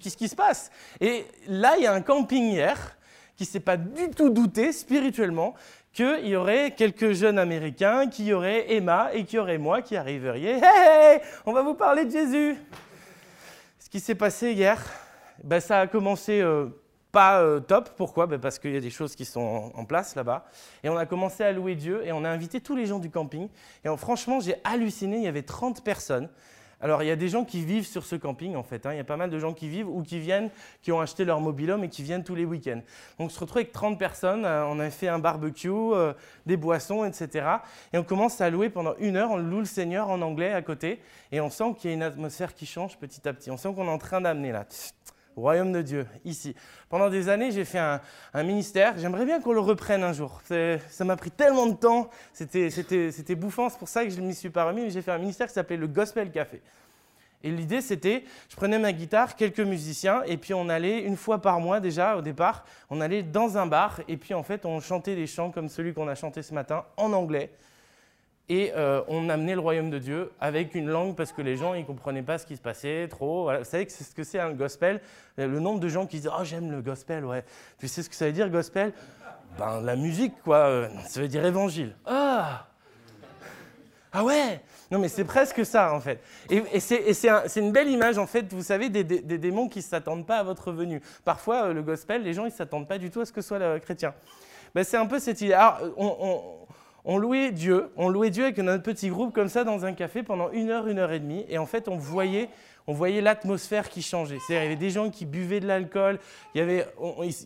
qu'est-ce 0.02 0.18
qui 0.18 0.28
se 0.28 0.36
passe? 0.36 0.70
Et 1.00 1.26
là, 1.48 1.76
il 1.78 1.84
y 1.84 1.88
a 1.88 1.94
un 1.94 2.02
camping 2.02 2.52
hier 2.52 2.98
qui 3.38 3.46
s'est 3.46 3.62
pas 3.62 3.78
du 3.78 4.10
tout 4.10 4.30
douté 4.30 4.74
spirituellement 4.74 5.54
qu'il 5.94 6.28
y 6.28 6.36
aurait 6.36 6.72
quelques 6.72 7.14
jeunes 7.14 7.38
Américains, 7.38 8.08
qu'il 8.08 8.26
y 8.26 8.34
aurait 8.34 8.74
Emma 8.74 9.14
et 9.14 9.24
qu'il 9.26 9.38
y 9.38 9.40
aurait 9.40 9.60
moi 9.60 9.82
qui 9.82 9.96
arriveriez. 9.96 10.60
Hey, 10.64 11.22
on 11.46 11.54
va 11.54 11.62
vous 11.62 11.76
parler 11.76 12.06
de 12.06 12.12
Jésus. 12.12 12.58
Ce 13.80 13.90
qui 13.90 14.00
s'est 14.00 14.16
passé 14.16 14.54
hier, 14.54 14.84
ben, 15.44 15.60
ça 15.60 15.82
a 15.82 15.88
commencé 15.88 16.42
euh, 16.42 16.68
pas 17.12 17.42
euh, 17.42 17.60
top. 17.60 17.92
Pourquoi? 17.96 18.26
Ben, 18.26 18.40
Parce 18.40 18.58
qu'il 18.58 18.74
y 18.74 18.78
a 18.78 18.82
des 18.82 18.90
choses 18.90 19.16
qui 19.16 19.24
sont 19.24 19.72
en, 19.76 19.86
place 19.86 20.16
là-bas. 20.16 20.46
Et 20.84 20.90
on 20.90 20.98
a 20.98 21.06
commencé 21.06 21.44
à 21.44 21.52
louer 21.52 21.76
Dieu 21.76 22.02
et 22.04 22.12
on 22.12 22.24
a 22.24 22.30
invité 22.30 22.60
tous 22.60 22.76
les 22.76 22.88
gens 22.88 22.98
du 22.98 23.12
camping. 23.12 23.48
Et 23.86 23.98
franchement, 23.98 24.40
j'ai 24.40 24.56
halluciné. 24.64 25.18
Il 25.18 25.24
y 25.24 25.28
avait 25.28 25.44
30 25.44 25.84
personnes. 25.84 26.28
Alors, 26.84 27.02
il 27.02 27.08
y 27.08 27.12
a 27.12 27.16
des 27.16 27.30
gens 27.30 27.46
qui 27.46 27.64
vivent 27.64 27.88
sur 27.88 28.06
ce 28.06 28.18
camping, 28.18 28.58
en 28.58 28.64
fait. 28.64 28.86
Hein. 28.86 28.92
Il 28.92 28.98
y 28.98 29.00
a 29.00 29.06
pas 29.06 29.16
mal 29.16 29.30
de 29.30 29.40
gens 29.40 29.54
qui 29.54 29.70
vivent 29.70 29.88
ou 29.88 30.04
qui 30.04 30.20
viennent, 30.20 30.50
qui 30.82 30.92
ont 30.92 31.00
acheté 31.00 31.24
leur 31.24 31.40
mobilhome 31.40 31.86
et 31.86 31.90
qui 31.90 32.04
viennent 32.04 32.26
tous 32.26 32.36
les 32.36 32.44
week-ends. 32.44 32.82
Donc, 33.18 33.28
on 33.28 33.30
se 33.30 33.40
retrouve 33.40 33.60
avec 33.60 33.72
30 33.72 33.98
personnes. 33.98 34.44
Euh, 34.44 34.66
on 34.68 34.78
a 34.82 34.90
fait 34.90 35.08
un 35.08 35.18
barbecue, 35.18 35.70
euh, 35.72 36.12
des 36.46 36.58
boissons, 36.58 37.06
etc. 37.06 37.48
Et 37.94 37.98
on 37.98 38.04
commence 38.04 38.42
à 38.42 38.50
louer 38.50 38.70
pendant 38.70 38.96
une 39.00 39.16
heure. 39.16 39.32
On 39.32 39.38
loue 39.38 39.60
le 39.60 39.66
Seigneur 39.66 40.10
en 40.10 40.22
anglais 40.22 40.52
à 40.52 40.62
côté. 40.62 41.00
Et 41.32 41.40
on 41.40 41.50
sent 41.50 41.76
qu'il 41.80 41.90
y 41.90 41.94
a 41.94 41.96
une 41.96 42.04
atmosphère 42.04 42.54
qui 42.54 42.66
change 42.66 42.98
petit 42.98 43.26
à 43.30 43.34
petit. 43.34 43.50
On 43.50 43.56
sent 43.56 43.70
qu'on 43.74 43.88
est 43.88 43.90
en 43.90 43.98
train 43.98 44.20
d'amener 44.20 44.52
là. 44.52 44.66
Royaume 45.36 45.72
de 45.72 45.82
Dieu, 45.82 46.08
ici. 46.26 46.56
Pendant 46.90 47.10
des 47.10 47.30
années, 47.30 47.52
j'ai 47.52 47.66
fait 47.66 47.80
un, 47.80 48.00
ministère. 48.44 48.96
J'aimerais 48.98 49.26
bien 49.26 49.42
qu'on 49.42 49.54
le 49.54 49.60
reprenne 49.60 50.04
un 50.04 50.14
jour. 50.14 50.42
Ça 50.90 51.06
m'a 51.06 51.16
pris 51.16 51.32
tellement 51.32 51.68
de 51.68 51.76
temps. 51.76 52.10
C'était 52.34 53.36
bouffant. 53.36 53.70
C'est 53.70 53.80
pour 53.80 53.88
ça 53.88 54.04
que 54.04 54.12
je 54.12 54.22
ne 54.22 54.28
m'y 54.28 54.36
suis 54.36 54.50
pas 54.50 54.66
remis. 54.66 54.90
J'ai 54.92 55.02
fait 55.02 55.12
un 55.12 55.18
ministère 55.18 55.48
qui 55.48 55.54
s'appelait 55.54 55.78
le 55.78 55.88
Gospel 55.88 56.32
Café. 56.32 56.62
Et 57.44 57.52
l'idée, 57.52 57.82
c'était, 57.82 58.24
je 58.50 58.56
prenais 58.56 58.80
ma 58.80 58.94
guitare, 58.94 59.36
quelques 59.36 59.60
musiciens, 59.60 60.24
et 60.26 60.38
puis 60.38 60.54
on 60.54 60.70
allait, 60.70 61.02
une 61.02 61.18
fois 61.18 61.42
par 61.42 61.60
mois 61.60 61.82
déjà, 61.82 62.16
au 62.16 62.22
départ, 62.22 62.64
on 62.90 63.02
allait 63.02 63.22
dans 63.22 63.58
un 63.58 63.66
bar, 63.66 64.00
et 64.08 64.16
puis 64.16 64.34
en 64.34 64.44
fait, 64.44 64.66
on 64.66 64.80
chantait 64.80 65.16
des 65.16 65.28
chants 65.28 65.52
comme 65.52 65.68
celui 65.68 65.94
qu'on 65.94 66.08
a 66.08 66.16
chanté 66.16 66.42
ce 66.42 66.54
matin, 66.54 66.86
en 66.96 67.12
anglais. 67.12 67.52
Et 68.50 68.72
euh, 68.76 69.02
on 69.08 69.30
amenait 69.30 69.54
le 69.54 69.62
royaume 69.62 69.90
de 69.90 70.00
Dieu 70.00 70.32
avec 70.42 70.76
une 70.76 70.90
langue 70.90 71.16
parce 71.16 71.32
que 71.32 71.42
les 71.42 71.56
gens 71.56 71.76
ne 71.76 71.84
comprenaient 71.84 72.24
pas 72.24 72.38
ce 72.38 72.46
qui 72.46 72.58
se 72.58 72.62
passait 72.62 73.08
trop. 73.08 73.50
Vous 73.50 73.64
savez 73.64 73.88
c'est 73.88 74.04
ce 74.04 74.14
que 74.14 74.24
c'est 74.24 74.40
un 74.40 74.52
gospel 74.52 75.00
Le 75.38 75.60
nombre 75.60 75.80
de 75.80 75.88
gens 75.88 76.06
qui 76.06 76.18
disent 76.18 76.32
Oh, 76.38 76.44
j'aime 76.44 76.72
le 76.72 76.82
gospel, 76.82 77.24
ouais. 77.24 77.46
Tu 77.80 77.88
sais 77.88 78.04
ce 78.04 78.10
que 78.10 78.16
ça 78.16 78.26
veut 78.26 78.34
dire, 78.34 78.50
gospel? 78.50 78.92
Ben, 79.58 79.82
la 79.82 79.96
musique, 79.96 80.34
quoi. 80.44 80.90
Ça 81.08 81.22
veut 81.22 81.28
dire 81.28 81.46
évangile. 81.46 81.96
Ah 82.06 82.68
Ah 84.12 84.24
ouais 84.24 84.62
non, 84.94 85.00
mais 85.00 85.08
c'est 85.08 85.24
presque 85.24 85.66
ça, 85.66 85.92
en 85.92 86.00
fait. 86.00 86.22
Et, 86.52 86.80
c'est 86.80 87.60
une 87.60 87.72
belle 87.72 87.90
image, 87.90 88.20
en 88.20 88.28
fait, 88.28 88.54
vous 88.54 88.62
savez, 88.62 88.90
des, 88.90 89.04
démons 89.04 89.68
qui 89.68 89.80
ne 89.80 89.84
s'attendent 89.84 90.28
pas 90.28 90.38
à 90.38 90.44
votre 90.44 90.72
venue. 90.72 91.02
Parfois, 91.26 91.64
euh, 91.64 91.74
le 91.74 91.82
gospel, 91.82 92.22
les 92.22 92.34
gens, 92.34 92.44
ils 92.44 92.52
ne 92.52 92.56
s'attendent 92.56 92.88
pas 92.88 93.00
du 93.00 93.10
tout 93.10 93.22
à 93.22 93.26
ce 93.26 93.32
que 93.32 93.42
soit 93.42 93.58
le 93.58 93.80
chrétien. 93.80 94.14
Ben, 94.76 94.84
c'est 94.84 94.98
un 94.98 95.08
peu 95.08 95.18
cette 95.18 95.42
idée. 95.42 95.54
Alors, 95.54 95.80
on, 95.98 96.63
louait 97.06 97.52
Dieu, 97.52 97.90
on 97.98 98.10
louait 98.10 98.30
Dieu 98.30 98.46
avec 98.46 98.58
notre 98.60 98.84
petit 98.84 99.10
groupe 99.10 99.34
comme 99.34 99.50
ça 99.50 99.64
dans 99.64 99.86
un 99.86 99.94
café 99.94 100.24
pendant 100.24 100.52
une 100.52 100.70
heure, 100.70 100.88
une 100.88 101.00
heure 101.00 101.12
et 101.12 101.20
demie. 101.20 101.46
Et 101.50 101.58
en 101.58 101.66
fait, 101.66 101.88
on 101.88 101.98
voyait 101.98 102.50
on 102.88 102.94
voyait 102.94 103.22
l'atmosphère 103.22 103.90
qui 103.90 104.02
changeait. 104.02 104.40
il 104.50 104.56
y 104.56 104.58
avait 104.58 104.76
des 104.76 104.90
gens 104.90 105.10
qui 105.10 105.26
buvaient 105.26 105.60
de 105.60 105.68
l'alcool, 105.68 106.20
il, 106.54 106.58
y 106.58 106.62
avait, 106.62 106.86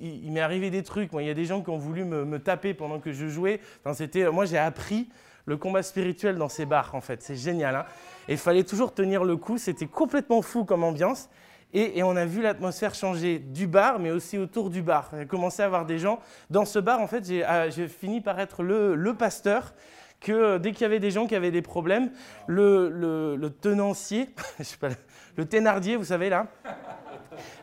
il, 0.02 0.32
m'est 0.32 0.42
arrivé 0.42 0.70
des 0.72 0.84
trucs, 0.84 1.12
il 1.14 1.26
y 1.26 1.30
a 1.30 1.36
des 1.36 1.46
gens 1.46 1.62
qui 1.62 1.70
ont 1.70 1.78
voulu 1.78 2.06
me, 2.06 2.40
taper 2.40 2.74
pendant 2.74 3.00
que 3.00 3.12
je 3.12 3.28
jouais. 3.28 3.60
Enfin, 3.84 3.94
c'était, 3.94 4.30
moi, 4.32 4.46
j'ai 4.46 4.58
appris 4.58 5.10
le 5.46 5.58
combat 5.58 5.84
spirituel 5.84 6.38
dans 6.38 6.50
ces 6.50 6.66
bars, 6.66 6.94
en 6.94 7.02
fait. 7.02 7.22
C'est 7.22 7.36
génial. 7.36 7.76
Hein 7.76 7.86
et 8.28 8.34
il 8.34 8.38
fallait 8.38 8.64
toujours 8.64 8.94
tenir 8.94 9.24
le 9.24 9.38
coup. 9.38 9.58
C'était 9.58 9.86
complètement 9.86 10.42
fou 10.42 10.66
comme 10.66 10.84
ambiance. 10.84 11.30
Et, 11.74 12.02
on 12.02 12.16
a 12.16 12.26
vu 12.26 12.42
l'atmosphère 12.42 12.96
changer 12.96 13.40
du 13.40 13.68
bar, 13.68 14.00
mais 14.00 14.12
aussi 14.12 14.38
autour 14.38 14.70
du 14.70 14.82
bar. 14.82 15.10
Il 15.14 15.20
a 15.20 15.26
commencé 15.26 15.62
à 15.62 15.66
avoir 15.66 15.86
des 15.86 16.00
gens. 16.00 16.20
Dans 16.50 16.66
ce 16.66 16.80
bar, 16.80 17.02
en 17.02 17.08
fait, 17.08 17.26
j'ai 17.26 17.44
ah, 17.44 17.70
fini 17.70 18.22
par 18.22 18.40
être 18.40 18.64
le, 18.64 19.14
pasteur 19.14 19.74
que 20.22 20.32
euh, 20.32 20.60
dès 20.60 20.72
qu'il 20.72 20.82
y 20.82 20.86
avait 20.86 21.00
des 21.00 21.12
gens 21.12 21.28
qui 21.28 21.36
avaient 21.36 21.52
des 21.52 21.62
problèmes, 21.62 22.12
le, 22.48 23.50
tenancier, 23.62 24.30
le 25.36 25.46
thénardier, 25.46 25.98
vous 25.98 26.06
savez 26.06 26.30
là, 26.30 26.48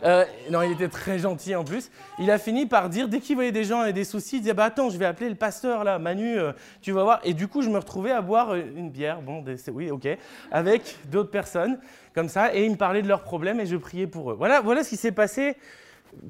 euh, 0.05 0.25
non, 0.51 0.63
il 0.63 0.73
était 0.73 0.89
très 0.89 1.19
gentil 1.19 1.55
en 1.55 1.65
plus. 1.65 1.91
Il 2.19 2.31
a 2.31 2.39
fini 2.39 2.67
par 2.67 2.89
dire, 2.89 3.09
dès 3.09 3.21
qu'il 3.21 3.37
voyait 3.37 3.53
des 3.53 3.65
gens 3.65 3.81
avec 3.81 3.95
des 3.95 4.05
soucis, 4.05 4.37
il 4.37 4.41
disait 4.41 4.55
bah, 4.55 4.65
Attends, 4.65 4.91
je 4.91 4.99
vais 4.99 5.05
appeler 5.05 5.29
le 5.29 5.35
pasteur 5.35 5.85
là, 5.85 5.99
Manu, 5.99 6.39
euh, 6.39 6.53
tu 6.81 6.93
vas 6.93 7.03
voir. 7.03 7.21
Et 7.25 7.35
du 7.35 7.49
coup, 7.49 7.63
je 7.63 7.71
me 7.71 7.79
retrouvais 7.79 8.11
à 8.11 8.21
boire 8.21 8.51
euh, 8.51 8.63
une 8.77 8.91
bière, 8.91 9.23
bon, 9.23 9.45
oui, 9.73 9.91
ok, 9.91 10.09
avec 10.51 10.97
d'autres 11.11 11.31
personnes, 11.31 11.79
comme 12.15 12.29
ça, 12.29 12.55
et 12.55 12.65
ils 12.65 12.71
me 12.71 12.77
parlaient 12.77 13.03
de 13.03 13.09
leurs 13.09 13.23
problèmes 13.23 13.61
et 13.61 13.67
je 13.67 13.77
priais 13.77 14.07
pour 14.07 14.31
eux. 14.31 14.35
Voilà, 14.35 14.61
voilà 14.61 14.85
ce 14.85 14.91
qui 14.91 14.97
s'est 14.97 15.13
passé 15.13 15.57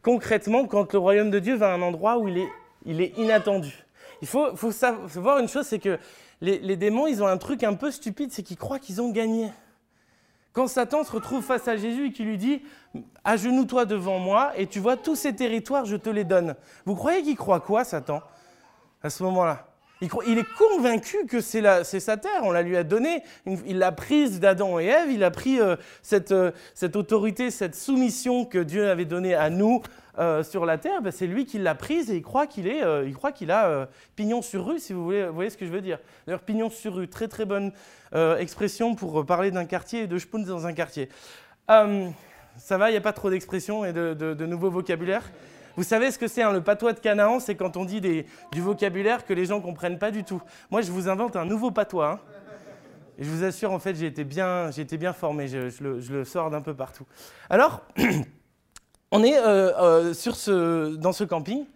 concrètement 0.02 0.66
quand 0.66 0.92
le 0.92 0.98
royaume 0.98 1.30
de 1.30 1.38
Dieu 1.38 1.56
va 1.56 1.72
à 1.72 1.74
un 1.74 1.82
endroit 1.82 2.18
où 2.18 2.28
il 2.28 3.00
est, 3.00 3.18
inattendu. 3.18 3.84
Il 4.22 4.28
faut, 4.28 4.56
faut, 4.56 4.72
savoir 4.72 5.38
une 5.38 5.48
chose 5.48 5.66
c'est 5.66 5.78
que 5.78 5.98
les, 6.40 6.58
les 6.58 6.76
démons, 6.76 7.06
ils 7.06 7.22
ont 7.22 7.26
un 7.26 7.36
truc 7.36 7.62
un 7.62 7.74
peu 7.74 7.90
stupide 7.90 8.32
c'est 8.32 8.42
qu'ils 8.42 8.56
croient 8.56 8.78
qu'ils 8.78 9.02
ont 9.02 9.10
gagné. 9.10 9.50
Quand 10.54 10.68
Satan 10.68 11.02
se 11.02 11.10
retrouve 11.10 11.44
face 11.44 11.66
à 11.66 11.76
Jésus 11.76 12.06
et 12.06 12.12
qui 12.12 12.22
lui 12.22 12.38
dit 12.38 12.62
Agenouille-toi 13.24 13.84
devant 13.86 14.20
moi 14.20 14.52
et 14.56 14.68
tu 14.68 14.78
vois 14.78 14.96
tous 14.96 15.16
ces 15.16 15.34
territoires, 15.34 15.84
je 15.84 15.96
te 15.96 16.08
les 16.08 16.22
donne. 16.22 16.54
Vous 16.86 16.94
croyez 16.94 17.22
qu'il 17.22 17.36
croit 17.36 17.58
quoi, 17.60 17.84
Satan, 17.84 18.22
à 19.02 19.10
ce 19.10 19.24
moment-là? 19.24 19.66
Il, 20.00 20.38
est 20.38 20.54
convaincu 20.54 21.26
que 21.26 21.40
c'est 21.40 22.00
sa 22.00 22.16
terre, 22.16 22.42
on 22.42 22.50
la 22.50 22.62
lui 22.62 22.76
a 22.76 22.84
donnée. 22.84 23.22
Il 23.66 23.78
l'a 23.78 23.92
prise 23.92 24.40
d'Adam 24.40 24.78
et 24.78 24.86
Ève, 24.86 25.10
il 25.10 25.22
a 25.22 25.30
pris 25.30 25.60
euh, 25.60 25.76
cette, 26.02 26.32
euh, 26.32 26.50
cette, 26.74 26.96
autorité, 26.96 27.50
cette 27.50 27.74
soumission 27.74 28.44
que 28.44 28.58
Dieu 28.58 28.90
avait 28.90 29.04
donnée 29.04 29.34
à 29.34 29.50
nous 29.50 29.82
euh, 30.18 30.42
sur 30.42 30.66
la 30.66 30.78
terre. 30.78 31.00
Ben, 31.00 31.10
c'est 31.10 31.26
lui 31.26 31.46
qui 31.46 31.58
l'a 31.58 31.74
prise 31.74 32.10
et 32.10 32.16
il 32.16 32.22
croit 32.22 32.46
qu'il 32.46 32.66
il 32.66 33.14
croit 33.14 33.32
qu'il 33.32 33.50
a 33.50 33.88
pignon 34.16 34.42
sur 34.42 34.66
rue, 34.66 34.78
si 34.78 34.92
vous, 34.92 35.12
voyez 35.32 35.50
ce 35.50 35.56
que 35.56 35.66
je 35.66 35.70
veux 35.70 35.80
dire. 35.80 35.98
D'ailleurs, 36.26 36.42
pignon 36.42 36.70
sur 36.70 36.94
rue, 36.94 37.08
très 37.08 37.28
très 37.28 37.44
bonne 37.44 37.72
expression 38.38 38.94
pour 38.94 39.24
parler 39.24 39.50
d'un 39.50 39.64
quartier 39.64 40.02
et 40.02 40.06
de 40.06 40.18
spoons 40.18 40.40
dans 40.40 40.66
un 40.66 40.72
quartier. 40.72 41.08
ça 41.68 42.78
va, 42.78 42.90
il 42.90 42.92
n'y 42.92 42.98
a 42.98 43.02
pas 43.02 43.12
trop 43.12 43.30
d'expressions 43.30 43.84
et 43.84 43.92
de 43.92 44.46
nouveaux 44.46 44.70
vocabulaires? 44.70 45.30
Vous 45.76 45.82
savez 45.82 46.10
ce 46.10 46.18
que 46.18 46.28
c'est 46.28 46.42
hein, 46.42 46.52
le 46.52 46.62
patois 46.62 46.92
de 46.92 47.00
Canaan 47.00 47.40
C'est 47.40 47.56
quand 47.56 47.76
on 47.76 47.84
dit 47.84 48.00
du 48.00 48.60
vocabulaire 48.60 49.26
que 49.26 49.32
les 49.32 49.46
gens 49.46 49.58
ne 49.58 49.62
comprennent 49.62 49.98
pas 49.98 50.10
du 50.10 50.24
tout. 50.24 50.40
Moi, 50.70 50.82
je 50.82 50.92
vous 50.92 51.08
invente 51.08 51.36
un 51.36 51.44
nouveau 51.44 51.70
patois. 51.70 52.12
Hein. 52.12 52.20
Je 53.18 53.28
vous 53.30 53.44
assure, 53.44 53.72
en 53.72 53.78
fait, 53.78 53.94
j'ai 53.94 54.06
été 54.06 54.24
bien, 54.24 54.70
formé. 55.12 55.48
Je, 55.48 55.82
le, 55.82 56.24
sors 56.24 56.50
d'un 56.50 56.60
peu 56.60 56.74
partout. 56.74 57.06
Alors, 57.50 57.82
on 59.10 59.22
est 59.22 59.36
euh, 59.38 60.12
euh, 60.48 60.96
dans 60.96 61.12
ce 61.12 61.24
camping 61.24 61.66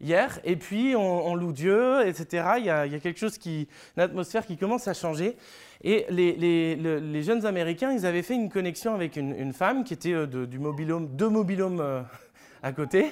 hier, 0.00 0.38
et 0.44 0.54
puis 0.54 0.94
on, 0.94 1.34
loue 1.34 1.52
Dieu, 1.52 2.06
etc. 2.06 2.46
Il 2.58 2.64
y, 2.64 2.70
a, 2.70 2.86
quelque 3.00 3.18
chose 3.18 3.38
qui, 3.38 3.66
une 3.96 4.02
atmosphère 4.04 4.46
qui 4.46 4.56
commence 4.56 4.86
à 4.86 4.94
changer. 4.94 5.36
Et 5.82 6.06
les, 6.10 7.22
jeunes 7.22 7.46
Américains, 7.46 7.92
ils 7.92 8.06
avaient 8.06 8.22
fait 8.22 8.34
une 8.34 8.50
connexion 8.50 8.94
avec 8.94 9.16
une, 9.16 9.52
femme 9.52 9.82
qui 9.82 9.94
était 9.94 10.12
euh, 10.12 10.26
de, 10.26 10.44
du 10.44 10.60
mobilhome, 10.60 11.08
deux 11.08 11.28
mobilhomes 11.28 12.04
à 12.62 12.72
côté 12.72 13.06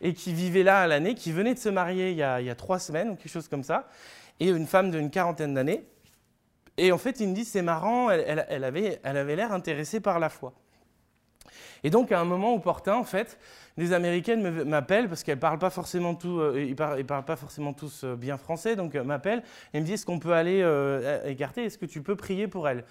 et 0.00 0.14
qui 0.14 0.32
vivait 0.32 0.62
là 0.62 0.80
à 0.80 0.86
l'année, 0.86 1.14
qui 1.14 1.32
venait 1.32 1.54
de 1.54 1.58
se 1.58 1.68
marier 1.68 2.10
il 2.10 2.16
y, 2.16 2.22
a, 2.22 2.54
trois 2.54 2.78
semaines 2.78 3.16
quelque 3.16 3.30
chose 3.30 3.48
comme 3.48 3.64
ça, 3.64 3.88
et 4.40 4.48
une 4.48 4.66
femme 4.66 4.90
d'une 4.90 5.10
quarantaine 5.10 5.54
d'années. 5.54 5.84
Et 6.76 6.92
en 6.92 6.98
fait, 6.98 7.18
il 7.20 7.28
me 7.28 7.34
dit, 7.34 7.44
c'est 7.44 7.62
marrant, 7.62 8.10
elle, 8.10 8.64
avait 8.64 9.36
l'air 9.36 9.52
intéressée 9.52 10.00
par 10.00 10.18
la 10.18 10.28
foi. 10.28 10.52
Et 11.82 11.90
donc, 11.90 12.12
à 12.12 12.20
un 12.20 12.24
moment 12.24 12.54
opportun, 12.54 12.94
en 12.94 13.04
fait, 13.04 13.38
des 13.76 13.92
Américaines 13.92 14.64
m'appellent 14.64 15.08
parce 15.08 15.22
qu'elles 15.22 15.38
parlent 15.38 15.58
pas 15.58 15.70
forcément 15.70 16.14
tout, 16.14 16.40
euh, 16.40 16.64
ils, 16.66 16.74
parlent, 16.74 17.04
pas 17.04 17.36
forcément 17.36 17.72
tous 17.72 18.02
euh, 18.04 18.16
bien 18.16 18.36
français, 18.36 18.74
donc 18.74 18.94
euh, 18.94 19.04
m'appellent 19.04 19.42
et 19.72 19.80
me 19.80 19.84
disent 19.84 19.94
est-ce 19.94 20.06
qu'on 20.06 20.18
peut 20.18 20.32
aller 20.32 20.58
écarter? 21.24 21.64
Est-ce 21.64 21.78
que 21.78 21.86
tu 21.86 22.02
peux 22.02 22.16
prier 22.16 22.48
pour 22.48 22.68
elle? 22.68 22.84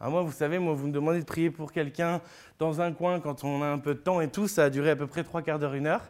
Moi, 0.00 0.20
vous 0.22 0.32
savez, 0.32 0.58
moi, 0.58 0.74
vous 0.74 0.88
me 0.88 0.92
demandez 0.92 1.20
de 1.20 1.24
prier 1.24 1.50
pour 1.50 1.72
quelqu'un 1.72 2.20
dans 2.58 2.82
un 2.82 2.92
coin 2.92 3.20
quand 3.20 3.42
on 3.42 3.62
a 3.62 3.66
un 3.66 3.78
peu 3.78 3.94
de 3.94 4.00
temps 4.00 4.20
et 4.20 4.28
tout, 4.28 4.48
ça 4.48 4.64
a 4.64 4.70
duré 4.70 4.90
à 4.90 4.96
peu 4.96 5.06
près 5.06 5.24
trois 5.24 5.40
quarts 5.40 5.58
d'heure, 5.58 5.74
une 5.74 5.86
heure. 5.86 6.02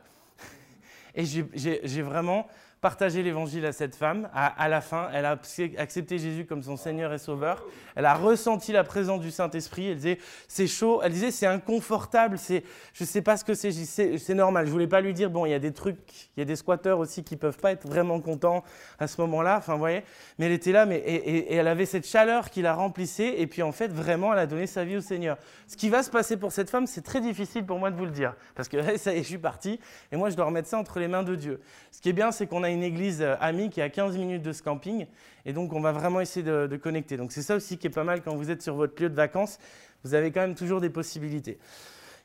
Et 1.15 1.25
j'ai 1.25 2.03
vraiment 2.03 2.47
partager 2.85 3.23
l'évangile 3.23 3.65
à 3.65 3.73
cette 3.73 3.97
femme. 3.97 4.29
À, 4.35 4.69
la 4.69 4.83
fin, 4.83 5.09
elle 5.15 5.25
a 5.25 5.39
accepté 5.79 6.19
Jésus 6.19 6.45
comme 6.45 6.63
son 6.63 6.77
Seigneur 6.77 7.15
et 7.15 7.19
Sauveur. 7.19 7.65
Elle 7.97 8.05
a 8.05 8.13
ressenti 8.13 8.73
la 8.73 8.85
présence 8.85 9.23
du 9.23 9.31
Saint-Esprit. 9.31 9.89
Elle 9.89 9.97
disait, 9.97 10.19
c'est 10.49 10.67
chaud. 10.67 11.01
Elle 11.03 11.13
disait, 11.13 11.31
c'est 11.31 11.47
inconfortable. 11.47 12.37
C'est, 12.37 12.63
je 12.93 13.05
ne 13.05 13.07
sais 13.07 13.23
pas 13.23 13.39
ce 13.39 13.45
que 13.45 13.55
c'est. 13.55 13.73
C'est 13.73 14.35
normal. 14.35 14.67
Je 14.67 14.71
voulais 14.71 14.87
pas 14.87 15.01
lui 15.01 15.15
dire, 15.15 15.31
bon, 15.31 15.47
il 15.47 15.51
y 15.53 15.55
a 15.55 15.59
des 15.59 15.73
trucs, 15.73 15.97
il 16.37 16.41
y 16.41 16.43
a 16.43 16.45
des 16.45 16.57
squatteurs 16.57 16.99
aussi 16.99 17.25
qui 17.25 17.37
peuvent 17.37 17.57
pas 17.57 17.73
être 17.73 17.89
vraiment 17.89 18.21
contents 18.21 18.63
à 18.99 19.07
ce 19.07 19.19
moment-là. 19.23 19.57
Enfin, 19.57 19.73
vous 19.73 19.79
voyez. 19.79 20.03
Mais 20.39 20.45
elle 20.45 20.53
était 20.53 20.73
là, 20.73 20.85
mais 20.85 20.99
et, 20.99 21.55
elle 21.55 21.69
avait 21.69 21.87
cette 21.87 22.07
chaleur 22.07 22.51
qui 22.51 22.61
la 22.61 22.75
remplissait. 22.75 23.41
Et 23.41 23.47
puis 23.47 23.63
en 23.63 23.73
fait, 23.73 23.89
vraiment, 23.89 24.31
elle 24.35 24.41
a 24.41 24.47
donné 24.47 24.67
sa 24.67 24.85
vie 24.85 24.99
au 24.99 25.01
Seigneur. 25.01 25.39
Ce 25.69 25.77
qui 25.79 25.89
va 25.89 26.03
se 26.03 26.11
passer 26.11 26.37
pour 26.37 26.53
cette 26.53 26.69
femme, 26.69 26.87
c'est 26.87 27.01
très 27.01 27.23
difficile 27.23 27.65
pour 27.65 27.79
moi 27.79 27.91
de 27.91 27.97
vous 27.97 28.05
le 28.05 28.11
dire, 28.11 28.35
parce 28.55 28.69
que 28.69 28.99
ça 28.99 29.15
y 29.15 29.23
je 29.23 29.29
suis 29.29 29.39
parti. 29.39 29.81
Et 30.13 30.17
moi, 30.17 30.29
je 30.29 30.37
dois 30.37 30.45
remettre 30.45 30.69
ça 30.69 30.79
entre 30.79 31.01
les 31.01 31.09
mains 31.09 31.23
de 31.23 31.35
Dieu. 31.35 31.63
Ce 31.91 32.03
qui 32.03 32.11
est 32.11 32.13
bien, 32.13 32.31
c'est 32.31 32.47
qu'on 32.47 32.63
a 32.63 32.74
une 32.75 32.83
église 32.83 33.23
euh, 33.23 33.37
amie 33.41 33.71
qui 33.71 33.81
est 33.81 33.83
à 33.83 33.89
15 33.89 34.17
minutes 34.17 34.43
de 34.43 34.53
ce 34.53 34.63
camping. 34.63 35.07
Et 35.47 35.53
donc, 35.53 35.73
on 35.73 35.81
va 35.81 35.93
vraiment 35.93 36.21
essayer 36.21 36.45
de, 36.45 36.77
connecter. 36.77 37.17
Donc, 37.17 37.33
c'est 37.33 37.43
ça 37.43 37.57
aussi 37.57 37.79
qui 37.79 37.87
est 37.87 37.91
pas 37.91 38.05
mal 38.05 38.23
quand 38.23 38.35
vous 38.35 38.51
êtes 38.51 38.63
sur 38.63 38.75
votre 38.75 39.01
lieu 39.03 39.09
de 39.09 39.15
vacances. 39.15 39.59
Vous 40.05 40.15
avez 40.15 40.31
quand 40.31 40.41
même 40.41 40.55
toujours 40.55 40.81
des 40.81 40.91
possibilités. 40.91 41.59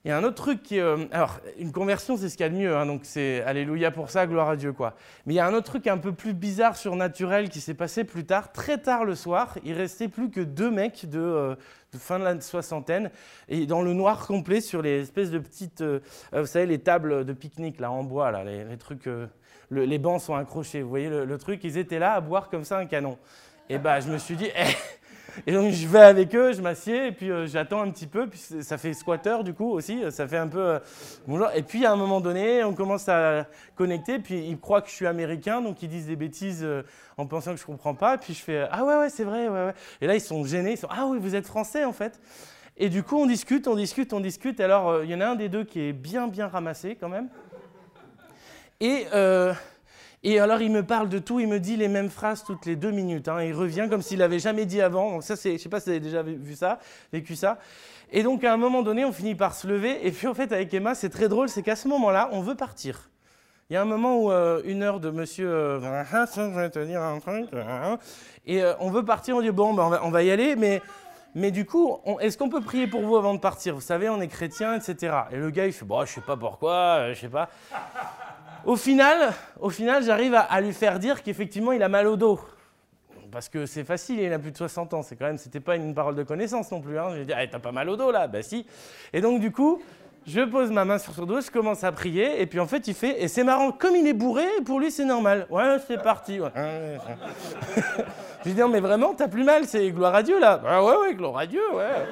Il 0.05 0.07
y 0.07 0.11
a 0.11 0.17
un 0.17 0.23
autre 0.23 0.35
truc 0.35 0.63
qui. 0.63 0.79
Euh, 0.79 1.05
alors, 1.11 1.41
une 1.57 1.73
conversion, 1.73 2.15
c'est 2.15 2.29
ce 2.29 2.37
qu'il 2.37 2.45
y 2.45 2.47
a 2.47 2.49
de 2.49 2.55
mieux. 2.55 2.73
Hein, 2.73 2.85
donc, 2.85 3.01
c'est 3.03 3.41
Alléluia 3.41 3.91
pour 3.91 4.09
ça, 4.09 4.25
gloire 4.27 4.49
à 4.49 4.55
Dieu, 4.55 4.71
quoi. 4.71 4.95
Mais 5.25 5.33
il 5.33 5.37
y 5.37 5.41
a 5.41 5.45
un 5.45 5.53
autre 5.53 5.65
truc 5.65 5.87
un 5.87 5.97
peu 5.97 6.13
plus 6.13 6.33
bizarre, 6.33 6.77
surnaturel, 6.77 7.49
qui 7.49 7.59
s'est 7.59 7.73
passé 7.73 8.05
plus 8.05 8.25
tard. 8.25 8.53
Très 8.53 8.77
tard 8.77 9.03
le 9.03 9.13
soir, 9.13 9.57
il 9.65 9.73
restait 9.73 10.07
plus 10.07 10.29
que 10.29 10.39
deux 10.39 10.71
mecs 10.71 11.09
de, 11.09 11.19
euh, 11.19 11.55
fin 11.97 12.17
de 12.17 12.23
la 12.23 12.39
soixantaine, 12.39 13.11
et 13.49 13.65
dans 13.65 13.81
le 13.81 13.91
noir 13.91 14.25
complet, 14.25 14.61
sur 14.61 14.81
les 14.81 15.01
espèces 15.01 15.31
de 15.31 15.39
petites. 15.39 15.83
vous 16.31 16.45
savez, 16.45 16.65
les 16.65 16.79
tables 16.79 17.25
de 17.25 17.33
pique-nique, 17.33 17.81
là, 17.81 17.91
en 17.91 18.03
bois, 18.05 18.31
là, 18.31 18.45
les, 18.45 18.77
trucs 18.77 19.09
les 19.69 19.99
bancs 19.99 20.21
sont 20.21 20.35
accrochés. 20.35 20.81
Vous 20.81 20.89
voyez 20.89 21.09
le, 21.09 21.37
truc 21.37 21.61
Ils 21.65 21.77
étaient 21.77 21.99
là 21.99 22.13
à 22.13 22.21
boire 22.21 22.49
comme 22.49 22.63
ça 22.63 22.77
un 22.77 22.85
canon. 22.85 23.17
Et 23.67 23.77
bah, 23.77 23.99
je 23.99 24.09
me 24.09 24.17
suis 24.17 24.37
dit, 24.37 24.47
eh. 24.55 24.75
Et 25.45 25.53
donc 25.53 25.71
je 25.71 25.87
vais 25.87 25.99
avec 25.99 26.33
eux, 26.35 26.53
je 26.53 26.61
m'assieds, 26.61 27.07
et 27.07 27.11
puis 27.11 27.31
euh, 27.31 27.47
j'attends 27.47 27.81
un 27.81 27.89
petit 27.91 28.07
peu, 28.07 28.27
puis 28.27 28.39
ça 28.39 28.77
fait 28.77 28.93
squatter 28.93 29.37
du 29.43 29.53
coup 29.53 29.71
aussi, 29.71 30.01
ça 30.11 30.27
fait 30.27 30.37
un 30.37 30.47
peu 30.47 30.59
euh, 30.59 30.79
bonjour. 31.27 31.49
Et 31.55 31.63
puis 31.63 31.85
à 31.85 31.91
un 31.91 31.95
moment 31.95 32.21
donné, 32.21 32.63
on 32.63 32.73
commence 32.73 33.09
à 33.09 33.47
connecter, 33.75 34.19
puis 34.19 34.45
ils 34.47 34.59
croient 34.59 34.81
que 34.81 34.89
je 34.89 34.95
suis 34.95 35.07
américain, 35.07 35.61
donc 35.61 35.81
ils 35.81 35.89
disent 35.89 36.07
des 36.07 36.15
bêtises 36.15 36.63
euh, 36.63 36.83
en 37.17 37.25
pensant 37.25 37.53
que 37.53 37.59
je 37.59 37.65
comprends 37.65 37.95
pas, 37.95 38.17
puis 38.17 38.33
je 38.33 38.41
fais 38.41 38.67
ah 38.71 38.83
ouais 38.83 38.97
ouais 38.97 39.09
c'est 39.09 39.23
vrai 39.23 39.47
ouais 39.47 39.65
ouais. 39.65 39.73
Et 40.01 40.07
là 40.07 40.15
ils 40.15 40.21
sont 40.21 40.43
gênés, 40.45 40.71
ils 40.73 40.77
sont 40.77 40.89
ah 40.89 41.05
oui 41.07 41.17
vous 41.19 41.35
êtes 41.35 41.47
français 41.47 41.85
en 41.85 41.93
fait. 41.93 42.19
Et 42.77 42.89
du 42.89 43.03
coup 43.03 43.17
on 43.17 43.25
discute, 43.25 43.67
on 43.67 43.75
discute, 43.75 44.13
on 44.13 44.19
discute. 44.19 44.59
Alors 44.59 45.03
il 45.03 45.09
y 45.09 45.15
en 45.15 45.21
a 45.21 45.27
un 45.27 45.35
des 45.35 45.49
deux 45.49 45.63
qui 45.63 45.81
est 45.81 45.93
bien 45.93 46.27
bien 46.27 46.47
ramassé 46.47 46.95
quand 46.95 47.09
même. 47.09 47.29
Et, 48.81 49.05
et 50.23 50.39
alors, 50.39 50.61
il 50.61 50.71
me 50.71 50.83
parle 50.83 51.07
de 51.07 51.17
tout, 51.17 51.39
il 51.39 51.47
me 51.47 51.59
dit 51.59 51.77
les 51.77 51.87
mêmes 51.87 52.09
phrases 52.09 52.43
toutes 52.43 52.65
les 52.65 52.75
deux 52.75 52.91
minutes. 52.91 53.29
Hein. 53.29 53.41
il 53.41 53.53
revient 53.53 53.87
comme 53.89 54.01
s'il 54.01 54.19
l'avait 54.19 54.39
jamais 54.39 54.65
dit 54.65 54.81
avant. 54.81 55.11
Donc, 55.11 55.23
ça, 55.23 55.35
je 55.35 55.57
sais 55.57 55.69
pas 55.69 55.79
si 55.79 55.85
vous 55.85 55.91
avez 55.91 55.99
déjà 56.01 56.23
vu 56.23 56.55
ça, 56.55 56.79
vécu 57.13 57.35
ça. 57.35 57.57
Et 58.11 58.21
donc, 58.21 58.43
à 58.43 58.53
un 58.53 58.57
moment 58.57 58.81
donné, 58.81 59.05
on 59.05 59.13
finit 59.13 59.35
par 59.35 59.55
se 59.55 59.65
lever. 59.65 60.05
Et 60.05 60.11
puis, 60.11 60.27
en 60.27 60.33
fait, 60.33 60.51
avec 60.51 60.73
Emma, 60.73 60.93
c'est 60.93 61.09
très 61.09 61.29
drôle, 61.29 61.47
c'est 61.47 61.63
qu'à 61.63 61.77
ce 61.77 61.87
moment-là, 61.87 62.29
on 62.33 62.41
veut 62.41 62.55
partir. 62.55 63.09
Il 63.69 63.75
y 63.75 63.77
a 63.77 63.81
un 63.81 63.85
moment 63.85 64.17
où 64.17 64.31
euh, 64.31 64.61
une 64.65 64.83
heure 64.83 64.99
de 64.99 65.09
monsieur, 65.11 65.47
euh, 65.47 65.79
et 68.47 68.63
on 68.79 68.89
veut 68.89 69.05
partir, 69.05 69.35
on 69.37 69.41
dit 69.41 69.51
bon, 69.51 69.75
ben, 69.75 69.99
on, 70.01 70.09
va, 70.09 70.23
y 70.23 70.31
aller, 70.31 70.55
mais, 70.55 70.81
mais 71.35 71.51
du 71.51 71.65
coup, 71.65 71.99
est-ce 72.19 72.35
qu'on 72.35 72.49
peut 72.49 72.61
prier 72.61 72.87
pour 72.87 73.01
vous 73.01 73.15
avant 73.15 73.35
de 73.35 73.39
partir? 73.39 73.75
Vous 73.75 73.81
savez, 73.81 74.09
on 74.09 74.19
est 74.21 74.27
chrétien, 74.27 74.75
etc. 74.75 75.15
Et 75.31 75.37
le 75.37 75.51
gars, 75.51 75.67
il 75.67 75.71
fait 75.71 75.85
bon, 75.85 76.03
je 76.03 76.13
sais 76.13 76.21
pas 76.21 76.35
pourquoi, 76.35 77.13
je 77.13 77.19
sais 77.19 77.29
pas. 77.29 77.47
Au 78.65 78.75
final, 78.75 79.33
au 79.59 79.69
final 79.69 80.03
j'arrive 80.03 80.35
à, 80.35 80.61
lui 80.61 80.73
faire 80.73 80.99
dire 80.99 81.23
qu'effectivement, 81.23 81.71
il 81.71 81.83
a 81.83 81.89
mal 81.89 82.07
au 82.07 82.15
dos. 82.15 82.39
Parce 83.31 83.47
que 83.47 83.65
c'est 83.65 83.83
facile, 83.83 84.19
il 84.19 84.33
a 84.33 84.39
plus 84.39 84.51
de 84.51 84.57
60 84.57 84.93
ans. 84.93 85.03
C'est 85.03 85.15
quand 85.15 85.25
même, 85.25 85.37
c'était 85.37 85.59
pas 85.59 85.75
une 85.75 85.93
parole 85.93 86.15
de 86.15 86.23
connaissance 86.23 86.71
non 86.71 86.81
plus. 86.81 86.97
Hein. 86.97 87.09
Je 87.11 87.17
lui 87.17 87.25
dis, 87.25 87.33
ah, 87.33 87.45
t'as 87.45 87.59
pas 87.59 87.71
mal 87.71 87.87
au 87.89 87.95
dos 87.95 88.11
là 88.11 88.27
Ben 88.27 88.41
si. 88.41 88.65
Et 89.13 89.21
donc, 89.21 89.39
du 89.39 89.51
coup, 89.51 89.79
je 90.25 90.41
pose 90.41 90.71
ma 90.71 90.85
main 90.85 90.97
sur 90.97 91.13
son 91.13 91.25
dos, 91.25 91.41
je 91.41 91.49
commence 91.49 91.83
à 91.83 91.91
prier, 91.91 92.41
et 92.41 92.45
puis 92.45 92.59
en 92.59 92.67
fait, 92.67 92.87
il 92.87 92.93
fait, 92.93 93.21
et 93.21 93.27
c'est 93.27 93.43
marrant, 93.43 93.71
comme 93.71 93.95
il 93.95 94.05
est 94.07 94.13
bourré, 94.13 94.45
pour 94.65 94.79
lui, 94.79 94.91
c'est 94.91 95.05
normal. 95.05 95.47
Ouais, 95.49 95.77
c'est 95.87 96.01
parti. 96.01 96.37
je 96.37 96.99
lui 98.45 98.53
dis, 98.53 98.59
non, 98.59 98.67
mais 98.67 98.79
vraiment, 98.79 99.13
t'as 99.13 99.27
plus 99.27 99.43
mal, 99.43 99.65
c'est 99.65 99.89
gloire 99.91 100.15
à 100.15 100.23
Dieu 100.23 100.39
là. 100.39 100.61
Ah 100.67 100.83
ouais, 100.83 100.97
ouais, 100.97 101.13
gloire 101.15 101.37
à 101.37 101.45
Dieu, 101.45 101.61
ouais. 101.73 102.07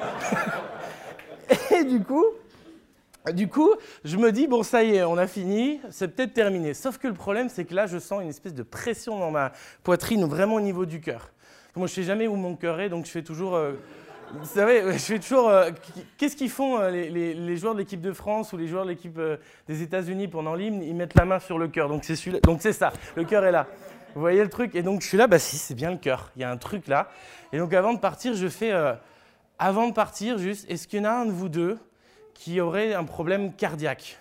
et 1.80 1.84
du 1.84 2.04
coup, 2.04 2.26
du 3.32 3.48
coup, 3.48 3.74
je 4.04 4.18
me 4.18 4.32
dis, 4.32 4.48
bon, 4.48 4.64
ça 4.64 4.84
y 4.84 4.96
est, 4.96 5.04
on 5.04 5.18
a 5.18 5.28
fini, 5.28 5.80
c'est 5.90 6.10
peut-être 6.10 6.34
terminé. 6.34 6.74
Sauf 6.74 6.98
que 6.98 7.08
le 7.08 7.14
problème, 7.14 7.50
c'est 7.50 7.66
que 7.66 7.74
là, 7.74 7.88
je 7.88 7.98
sens 7.98 8.22
une 8.22 8.30
espèce 8.30 8.54
de 8.54 8.64
pression 8.64 9.20
dans 9.20 9.32
ma 9.32 9.52
poitrine, 9.84 10.26
vraiment 10.26 10.56
au 10.56 10.62
niveau 10.62 10.86
du 10.86 11.00
cœur. 11.00 11.32
Moi, 11.76 11.88
je 11.88 11.94
sais 11.94 12.04
jamais 12.04 12.28
où 12.28 12.36
mon 12.36 12.56
cœur 12.56 12.80
est, 12.80 12.90
donc 12.90 13.06
je 13.06 13.12
fais 13.12 13.22
toujours. 13.22 13.56
Euh, 13.56 13.74
vous 14.34 14.46
savez, 14.46 14.82
je 14.94 14.98
fais 14.98 15.20
toujours. 15.20 15.50
Euh, 15.50 15.70
qu'est-ce 16.18 16.36
qu'ils 16.36 16.50
font, 16.50 16.80
euh, 16.80 16.90
les, 16.90 17.56
joueurs 17.58 17.74
de 17.74 17.80
l'équipe 17.80 18.02
de 18.02 18.14
France 18.14 18.52
ou 18.52 18.58
les 18.58 18.68
joueurs 18.68 18.84
de 18.84 18.90
l'équipe 18.90 19.20
des 19.68 19.82
États-Unis 19.84 20.28
pendant 20.28 20.56
l'hymne 20.56 20.82
Ils 20.82 20.96
mettent 20.96 21.16
la 21.16 21.26
main 21.26 21.40
sur 21.40 21.60
le 21.60 21.68
cœur. 21.68 21.88
Donc 21.88 22.04
c'est 22.04 22.42
Donc 22.42 22.62
c'est 22.62 22.74
ça, 22.74 22.92
le 23.16 23.24
cœur 23.26 23.46
est 23.46 23.52
là. 23.52 23.68
Vous 24.16 24.22
voyez 24.22 24.42
le 24.42 24.50
truc? 24.50 24.74
Et 24.74 24.82
donc 24.82 25.02
je 25.02 25.08
suis 25.08 25.18
là, 25.18 25.28
bah 25.28 25.38
si, 25.38 25.58
c'est 25.58 25.76
bien 25.76 25.92
le 25.92 25.98
cœur. 25.98 26.32
Il 26.36 26.42
y 26.42 26.46
a 26.46 26.50
un 26.50 26.58
truc 26.58 26.88
là. 26.88 27.10
Et 27.54 27.60
donc 27.60 27.74
avant 27.74 27.94
de 27.94 28.00
partir, 28.00 28.34
je 28.34 28.48
fais. 28.48 28.74
avant 29.60 29.88
de 29.88 29.94
partir, 29.94 30.40
juste, 30.40 30.70
est-ce 30.70 30.88
qu'il 30.88 31.00
y 31.00 31.02
en 31.04 31.06
a 31.06 31.12
un 31.12 31.26
de 31.26 31.32
vous 31.32 31.50
deux 31.50 31.78
qui 32.38 32.62
aurait 32.62 32.94
un 32.94 33.04
problème 33.04 33.52
cardiaque. 33.52 34.20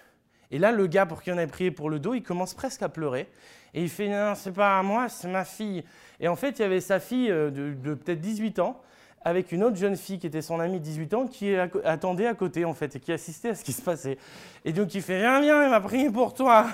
Et 0.50 0.58
là, 0.58 0.72
le 0.72 0.86
gars 0.86 1.04
pour 1.04 1.22
qui 1.22 1.30
on 1.30 1.36
avait 1.36 1.46
prié 1.46 1.70
pour 1.70 1.90
le 1.90 1.98
dos, 1.98 2.14
il 2.14 2.22
commence 2.22 2.54
presque 2.54 2.82
à 2.82 2.88
pleurer. 2.88 3.28
Et 3.74 3.82
il 3.82 3.90
fait 3.90 4.08
Non, 4.08 4.34
c'est 4.34 4.52
pas 4.52 4.82
moi, 4.82 5.08
c'est 5.10 5.28
ma 5.28 5.44
fille. 5.44 5.84
Et 6.18 6.26
en 6.26 6.34
fait, 6.34 6.58
il 6.58 6.62
y 6.62 6.64
avait 6.64 6.80
sa 6.80 6.98
fille 6.98 7.30
euh, 7.30 7.50
de 7.50 7.94
peut-être 7.94 8.20
18 8.20 8.58
ans 8.60 8.80
avec 9.26 9.50
une 9.50 9.64
autre 9.64 9.74
jeune 9.74 9.96
fille 9.96 10.20
qui 10.20 10.28
était 10.28 10.40
son 10.40 10.60
amie 10.60 10.78
de 10.78 10.84
18 10.84 11.14
ans 11.14 11.26
qui 11.26 11.52
attendait 11.56 12.28
à 12.28 12.34
côté 12.34 12.64
en 12.64 12.74
fait 12.74 12.94
et 12.94 13.00
qui 13.00 13.10
assistait 13.10 13.48
à 13.48 13.54
ce 13.56 13.64
qui 13.64 13.72
se 13.72 13.82
passait. 13.82 14.18
Et 14.64 14.72
donc 14.72 14.94
il 14.94 15.02
fait 15.02 15.18
viens 15.18 15.40
viens, 15.40 15.64
il 15.64 15.70
m'a 15.70 15.80
prié 15.80 16.10
pour 16.10 16.32
toi. 16.32 16.66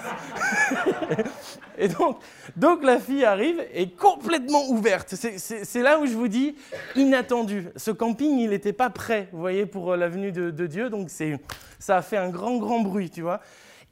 et 1.79 1.89
donc, 1.89 2.85
la 2.85 2.99
fille 2.99 3.25
arrive 3.25 3.65
et 3.73 3.89
complètement 3.89 4.69
ouverte. 4.69 5.15
C'est 5.15 5.81
là 5.81 5.99
où 5.99 6.05
je 6.05 6.13
vous 6.13 6.29
dis 6.29 6.55
inattendu. 6.95 7.69
Ce 7.77 7.91
camping 7.91 8.39
il 8.39 8.51
n'était 8.51 8.75
pas 8.75 8.91
prêt, 8.91 9.29
vous 9.33 9.41
voyez, 9.41 9.65
pour 9.65 9.93
euh, 9.93 9.97
la 9.97 10.11
venue 10.11 10.31
de 10.31 10.67
Dieu. 10.67 10.91
Donc 10.91 11.09
ça 11.79 11.97
a 11.97 12.03
fait 12.03 12.19
un 12.19 12.29
grand 12.29 12.59
grand 12.59 12.81
bruit, 12.81 13.09
tu 13.09 13.23
vois. 13.23 13.41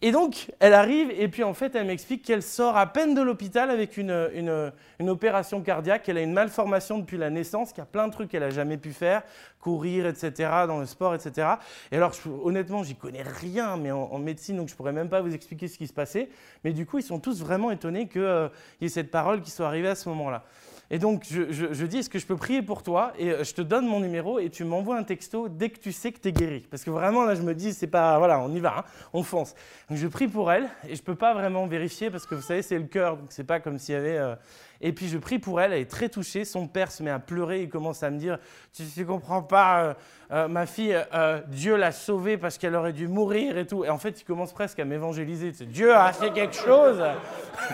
Et 0.02 0.12
donc, 0.12 0.50
elle 0.60 0.72
arrive 0.72 1.10
et 1.10 1.28
puis 1.28 1.44
en 1.44 1.52
fait, 1.52 1.74
elle 1.74 1.86
m'explique 1.86 2.22
qu'elle 2.24 2.42
sort 2.42 2.78
à 2.78 2.86
peine 2.86 3.14
de 3.14 3.20
l'hôpital 3.20 3.70
avec 3.70 3.98
une, 3.98 4.30
une, 4.34 5.10
opération 5.10 5.60
cardiaque. 5.60 6.08
Elle 6.08 6.16
a 6.16 6.22
une 6.22 6.32
malformation 6.32 6.98
depuis 6.98 7.18
la 7.18 7.28
naissance, 7.28 7.70
qu'il 7.70 7.80
y 7.80 7.82
a 7.82 7.86
plein 7.86 8.08
de 8.08 8.12
trucs 8.12 8.30
qu'elle 8.30 8.40
n'a 8.40 8.48
jamais 8.48 8.78
pu 8.78 8.92
faire, 8.92 9.22
courir, 9.60 10.06
etc., 10.06 10.50
dans 10.66 10.78
le 10.78 10.86
sport, 10.86 11.14
etc. 11.14 11.48
Et 11.92 11.96
alors, 11.96 12.14
honnêtement, 12.42 12.82
j'y 12.82 12.94
connais 12.94 13.22
rien, 13.22 13.76
mais 13.76 13.90
en, 13.90 14.18
médecine, 14.18 14.56
donc 14.56 14.70
je 14.70 14.74
pourrais 14.74 14.92
même 14.92 15.10
pas 15.10 15.20
vous 15.20 15.34
expliquer 15.34 15.68
ce 15.68 15.76
qui 15.76 15.86
se 15.86 15.92
passait. 15.92 16.30
Mais 16.64 16.72
du 16.72 16.86
coup, 16.86 16.96
ils 16.96 17.04
sont 17.04 17.20
tous 17.20 17.42
vraiment 17.42 17.70
étonnés 17.70 18.08
qu'il 18.08 18.22
euh, 18.22 18.48
y 18.80 18.86
ait 18.86 18.88
cette 18.88 19.10
parole 19.10 19.42
qui 19.42 19.50
soit 19.50 19.66
arrivée 19.66 19.88
à 19.88 19.94
ce 19.94 20.08
moment-là. 20.08 20.44
Et 20.92 20.98
donc, 20.98 21.24
je, 21.30 21.84
dis, 21.86 21.98
est-ce 21.98 22.10
que 22.10 22.18
je 22.18 22.26
peux 22.26 22.36
prier 22.36 22.62
pour 22.62 22.82
toi 22.82 23.12
Et 23.16 23.30
euh, 23.30 23.44
je 23.44 23.54
te 23.54 23.62
donne 23.62 23.86
mon 23.86 24.00
numéro 24.00 24.40
et 24.40 24.50
tu 24.50 24.64
m'envoies 24.64 24.98
un 24.98 25.04
texto 25.04 25.48
dès 25.48 25.70
que 25.70 25.78
tu 25.78 25.92
sais 25.92 26.10
que 26.10 26.18
tu 26.18 26.28
es 26.28 26.32
guéri. 26.32 26.66
Parce 26.68 26.82
que 26.82 26.90
vraiment, 26.90 27.24
là, 27.24 27.36
je 27.36 27.42
me 27.42 27.54
dis, 27.54 27.72
c'est 27.72 27.86
pas, 27.86 28.18
voilà, 28.18 28.40
on 28.40 28.52
y 28.52 28.58
va, 28.58 28.78
hein, 28.78 28.84
on 29.12 29.22
fonce. 29.22 29.54
Donc, 29.88 29.98
je 29.98 30.08
prie 30.08 30.26
pour 30.26 30.50
elle 30.50 30.68
et 30.88 30.96
je 30.96 31.02
peux 31.02 31.14
pas 31.14 31.32
vraiment 31.32 31.66
vérifier 31.68 32.10
parce 32.10 32.26
que 32.26 32.34
vous 32.34 32.42
savez, 32.42 32.62
c'est 32.62 32.78
le 32.78 32.86
cœur, 32.86 33.16
donc 33.16 33.26
c'est 33.30 33.44
pas 33.44 33.60
comme 33.60 33.78
s'il 33.78 33.94
y 33.94 33.98
avait. 33.98 34.18
Euh, 34.18 34.34
et 34.82 34.92
puis 34.92 35.08
je 35.08 35.18
prie 35.18 35.38
pour 35.38 35.60
elle, 35.60 35.72
elle 35.72 35.82
est 35.82 35.90
très 35.90 36.08
touchée. 36.08 36.44
Son 36.44 36.66
père 36.66 36.90
se 36.90 37.02
met 37.02 37.10
à 37.10 37.18
pleurer, 37.18 37.62
il 37.62 37.68
commence 37.68 38.02
à 38.02 38.10
me 38.10 38.18
dire 38.18 38.38
Tu 38.72 38.82
ne 38.96 39.04
comprends 39.04 39.42
pas, 39.42 39.82
euh, 39.82 39.94
euh, 40.30 40.48
ma 40.48 40.64
fille, 40.64 40.96
euh, 41.12 41.40
Dieu 41.48 41.76
l'a 41.76 41.92
sauvée 41.92 42.38
parce 42.38 42.56
qu'elle 42.56 42.74
aurait 42.74 42.94
dû 42.94 43.06
mourir 43.06 43.58
et 43.58 43.66
tout. 43.66 43.84
Et 43.84 43.90
en 43.90 43.98
fait, 43.98 44.20
il 44.20 44.24
commence 44.24 44.54
presque 44.54 44.78
à 44.78 44.86
m'évangéliser. 44.86 45.52
Dieu 45.66 45.94
a 45.94 46.12
fait 46.14 46.32
quelque 46.32 46.54
chose. 46.54 47.02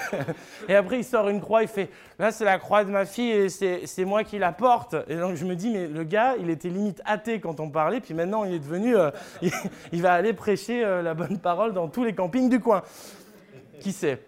et 0.68 0.74
après, 0.74 0.98
il 0.98 1.04
sort 1.04 1.28
une 1.28 1.40
croix, 1.40 1.62
il 1.62 1.68
fait 1.68 1.90
Là, 2.18 2.32
c'est 2.32 2.44
la 2.44 2.58
croix 2.58 2.82
de 2.82 2.90
ma 2.90 3.04
fille 3.04 3.30
et 3.30 3.48
c'est 3.48 4.04
moi 4.04 4.24
qui 4.24 4.38
la 4.38 4.52
porte. 4.52 4.96
Et 5.06 5.16
donc 5.16 5.36
je 5.36 5.44
me 5.44 5.54
dis 5.54 5.70
Mais 5.70 5.86
le 5.86 6.02
gars, 6.02 6.34
il 6.40 6.50
était 6.50 6.70
limite 6.70 7.02
athée 7.04 7.38
quand 7.38 7.60
on 7.60 7.70
parlait, 7.70 8.00
puis 8.00 8.14
maintenant, 8.14 8.44
il 8.44 8.54
est 8.54 8.58
devenu. 8.58 8.96
il, 9.42 9.52
il, 9.92 10.02
va 10.02 10.14
aller 10.14 10.32
prêcher 10.32 10.82
la 10.82 11.14
bonne 11.14 11.38
parole 11.38 11.72
dans 11.72 11.88
tous 11.88 12.02
les 12.02 12.14
campings 12.14 12.48
du 12.48 12.58
coin. 12.58 12.82
Qui 13.80 13.92
sait? 13.92 14.20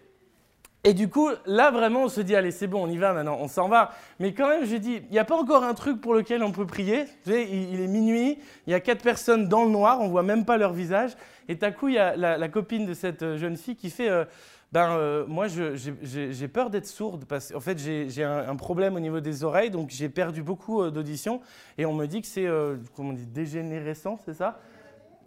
Et 0.89 0.95
du 0.95 1.11
coup, 1.11 1.29
là, 1.45 1.71
vraiment, 1.71 2.05
on 2.05 2.09
se 2.09 2.23
dit, 2.23 2.35
allez, 2.35 2.51
c'est 2.51 2.67
bon, 2.67 2.83
on 2.83 2.89
y 2.89 2.97
va 2.97 3.13
maintenant, 3.13 3.37
on 3.43 3.47
s'en 3.47 3.69
va. 3.69 3.91
Mais 4.21 4.33
quand 4.33 4.49
même, 4.49 4.65
je 4.65 4.75
dis, 4.75 5.03
il 5.11 5.11
n'y 5.11 5.19
a 5.19 5.25
pas 5.27 5.37
encore 5.37 5.63
un 5.63 5.75
truc 5.75 6.01
pour 6.01 6.15
lequel 6.15 6.43
on 6.43 6.51
peut 6.51 6.65
prier. 6.65 7.05
Vous 7.05 7.31
savez, 7.31 7.43
il, 7.45 7.79
est 7.79 7.87
minuit, 7.87 8.39
il 8.67 8.71
y 8.71 8.75
a 8.75 8.81
quatre 8.81 9.03
personnes 9.03 9.49
dans 9.49 9.67
le 9.67 9.71
noir, 9.71 10.01
on 10.01 10.09
voit 10.09 10.23
même 10.23 10.47
pas 10.47 10.57
leur 10.57 10.73
visage. 10.73 11.11
Et 11.47 11.59
à 11.61 11.73
coup, 11.73 11.89
il 11.89 11.97
y 11.97 11.99
a 11.99 12.17
la, 12.17 12.49
copine 12.49 12.87
de 12.87 12.95
cette 12.95 13.23
euh, 13.23 13.37
jeune 13.37 13.59
fille 13.59 13.77
qui 13.77 13.91
fait, 13.91 14.09
euh, 14.09 14.25
ben, 14.73 14.93
euh, 14.93 15.27
moi, 15.27 15.47
j'ai 15.47 16.49
peur 16.49 16.71
d'être 16.71 16.87
sourde 16.87 17.27
parce 17.27 17.53
qu'en 17.53 17.61
fait, 17.61 17.77
j'ai 17.77 18.25
un, 18.25 18.57
problème 18.57 18.97
au 18.97 19.01
niveau 19.01 19.21
des 19.21 19.45
oreilles, 19.45 19.71
donc 19.71 19.91
j'ai 19.91 20.09
perdu 20.09 20.43
beaucoup 20.43 20.91
d'audition. 20.91 21.43
Et 21.77 21.85
on 21.85 21.93
me 21.93 22.07
dit 22.07 22.23
que 22.23 22.27
c'est, 22.27 22.49
comment 22.97 23.13
dit, 23.13 23.27
dégénérescent, 23.27 24.19
c'est 24.25 24.33
ça? 24.33 24.59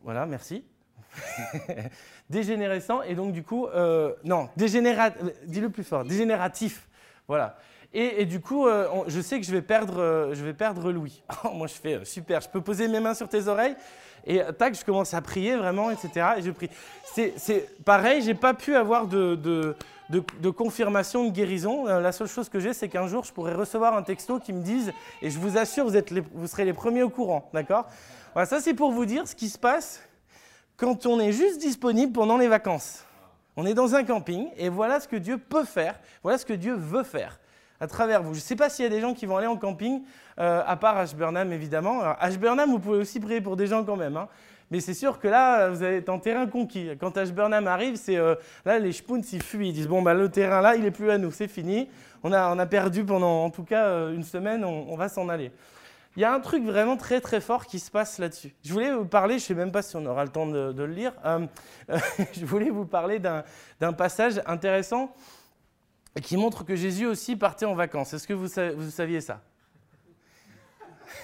Voilà, 0.04 0.26
merci. 0.26 0.64
dégénérescent 2.30 3.02
et 3.04 3.16
donc 3.16 3.34
du 3.34 3.44
coup, 3.44 3.68
euh, 3.68 4.14
non, 4.24 4.50
dégénératif, 4.56 5.22
dis-le 5.46 5.70
plus 5.70 5.84
fort, 5.84 6.06
dégénératif, 6.06 6.88
voilà. 7.28 7.58
Et, 7.94 8.24
du 8.24 8.40
coup, 8.40 8.68
euh, 8.68 8.88
je 9.08 9.20
sais 9.20 9.38
que 9.38 9.46
je 9.46 9.52
vais 9.52 9.62
perdre, 9.62 10.00
euh, 10.00 10.34
je 10.34 10.46
vais 10.46 10.54
perdre 10.54 10.94
Louis. 10.94 11.22
Oh, 11.44 11.50
moi, 11.50 11.68
je 11.68 11.74
fais 11.74 12.06
super, 12.06 12.40
je 12.40 12.48
peux 12.48 12.62
poser 12.62 12.88
mes 12.88 13.02
mains 13.02 13.14
sur 13.14 13.28
tes 13.28 13.50
oreilles 13.50 13.76
et 14.26 14.40
tac, 14.58 14.80
je 14.80 14.86
commence 14.86 15.14
à 15.14 15.22
prier 15.22 15.58
vraiment, 15.58 15.90
etc. 15.90 16.28
Et 16.38 16.42
je 16.42 16.52
prie. 16.52 16.70
C'est 17.04 17.84
pareil, 17.84 18.22
j'ai 18.22 18.36
pas 18.36 18.54
pu 18.54 18.76
avoir 18.76 19.08
de, 19.08 19.36
de, 19.36 19.76
de, 20.10 20.50
confirmation 20.52 21.26
de 21.26 21.32
guérison. 21.32 21.86
la 21.86 22.12
seule 22.12 22.28
chose 22.28 22.48
que 22.48 22.60
j'ai, 22.60 22.74
c'est 22.74 22.88
qu'un 22.88 23.08
jour, 23.08 23.26
je 23.26 23.34
pourrais 23.34 23.56
recevoir 23.56 23.98
un 23.98 24.04
texto 24.04 24.40
qui 24.40 24.54
me 24.54 24.62
dise, 24.62 24.94
et 25.24 25.32
je 25.32 25.40
vous 25.40 25.58
assure, 25.58 25.86
vous, 25.86 25.98
êtes 25.98 26.14
vous 26.14 26.48
serez 26.48 26.66
les 26.66 26.74
premiers 26.74 27.02
au 27.02 27.10
courant, 27.10 27.50
d'accord? 27.52 27.88
Voilà, 28.34 28.46
ça 28.46 28.62
c'est 28.62 28.76
pour 28.76 28.92
vous 28.92 29.06
dire 29.06 29.28
ce 29.28 29.36
qui 29.36 29.50
se 29.50 29.58
passe 29.58 30.02
quand 30.82 31.06
on 31.06 31.20
est 31.20 31.32
juste 31.32 31.62
disponible 31.62 32.12
pendant 32.12 32.40
les 32.40 32.48
vacances. 32.48 33.06
On 33.56 33.68
est 33.68 33.76
dans 33.76 33.94
un 33.94 34.04
camping 34.04 34.48
et 34.58 34.68
voilà 34.68 35.00
ce 35.00 35.08
que 35.08 35.16
Dieu 35.16 35.38
peut 35.38 35.64
faire, 35.64 36.00
voilà 36.24 36.40
ce 36.40 36.46
que 36.46 36.54
Dieu 36.54 36.74
veut 36.74 37.04
faire 37.04 37.40
à 37.80 37.86
travers 37.86 38.24
vous. 38.24 38.34
Je 38.34 38.40
ne 38.40 38.44
sais 38.44 38.56
pas 38.56 38.68
s'il 38.68 38.84
y 38.84 38.88
a 38.88 38.90
des 38.90 39.00
gens 39.00 39.14
qui 39.14 39.28
vont 39.28 39.38
aller 39.38 39.46
en 39.46 39.58
camping, 39.58 40.02
euh, 40.40 40.64
à 40.66 40.76
part 40.78 40.98
Ashburnham 40.98 41.54
évidemment. 41.54 42.02
Alors, 42.02 42.16
Ashburnham, 42.20 42.72
vous 42.72 42.80
pouvez 42.80 42.98
aussi 42.98 43.20
prier 43.20 43.42
pour 43.42 43.58
des 43.58 43.68
gens 43.68 43.84
quand 43.84 43.96
même. 43.96 44.18
Hein. 44.18 44.28
Mais 44.72 44.80
c'est 44.80 44.96
sûr 44.96 45.20
que 45.20 45.28
là, 45.28 45.70
vous 45.70 45.84
êtes 45.84 46.10
en 46.10 46.18
terrain 46.18 46.48
conquis. 46.48 46.90
Quand 47.00 47.16
Ashburnham 47.16 47.68
arrive, 47.68 47.96
c'est 47.96 48.18
euh, 48.18 48.34
là 48.66 48.80
les 48.80 48.92
Spoons 48.92 49.22
ils 49.32 49.44
fuient, 49.44 49.70
ils 49.70 49.74
disent 49.74 49.88
bon 49.88 50.02
bah 50.02 50.16
le 50.16 50.30
terrain 50.30 50.62
là, 50.62 50.76
il 50.76 50.86
est 50.86 50.92
plus 50.92 51.12
à 51.12 51.20
nous, 51.20 51.30
c'est 51.30 51.48
fini. 51.48 51.90
On 52.24 52.34
a, 52.34 52.52
on 52.52 52.58
a 52.58 52.66
perdu 52.66 53.06
pendant 53.06 53.44
en 53.44 53.52
tout 53.52 53.64
cas 53.64 53.86
euh, 53.86 54.16
une 54.16 54.24
semaine, 54.24 54.66
on 54.66 54.96
va 54.96 55.10
s'en 55.10 55.30
aller. 55.30 55.52
Il 56.18 56.22
y 56.22 56.26
a 56.26 56.34
un 56.34 56.42
truc 56.42 56.64
vraiment 56.66 56.98
très 56.98 57.22
très 57.22 57.40
fort 57.40 57.66
qui 57.66 57.80
se 57.80 57.90
passe 57.90 58.20
là-dessus. 58.20 58.54
Je 58.66 58.74
voulais 58.74 58.94
vous 58.94 59.06
parler, 59.06 59.40
je 59.40 59.44
ne 59.44 59.48
sais 59.48 59.54
même 59.54 59.72
pas 59.72 59.82
si 59.82 59.96
on 59.96 60.06
aura 60.06 60.26
le 60.26 60.32
temps 60.32 60.46
de, 60.46 60.74
le 60.76 60.88
lire, 60.88 61.14
euh, 61.26 61.46
je 62.34 62.46
voulais 62.46 62.70
vous 62.70 62.86
parler 62.86 63.20
d'un 63.20 63.94
passage 63.94 64.42
intéressant 64.46 65.14
qui 66.22 66.36
montre 66.36 66.66
que 66.66 66.76
Jésus 66.76 67.06
aussi 67.06 67.38
partait 67.38 67.66
en 67.66 67.76
vacances. 67.76 68.14
Est-ce 68.14 68.28
que 68.28 68.34
vous, 68.34 68.50
saviez 68.90 69.22
ça? 69.22 69.42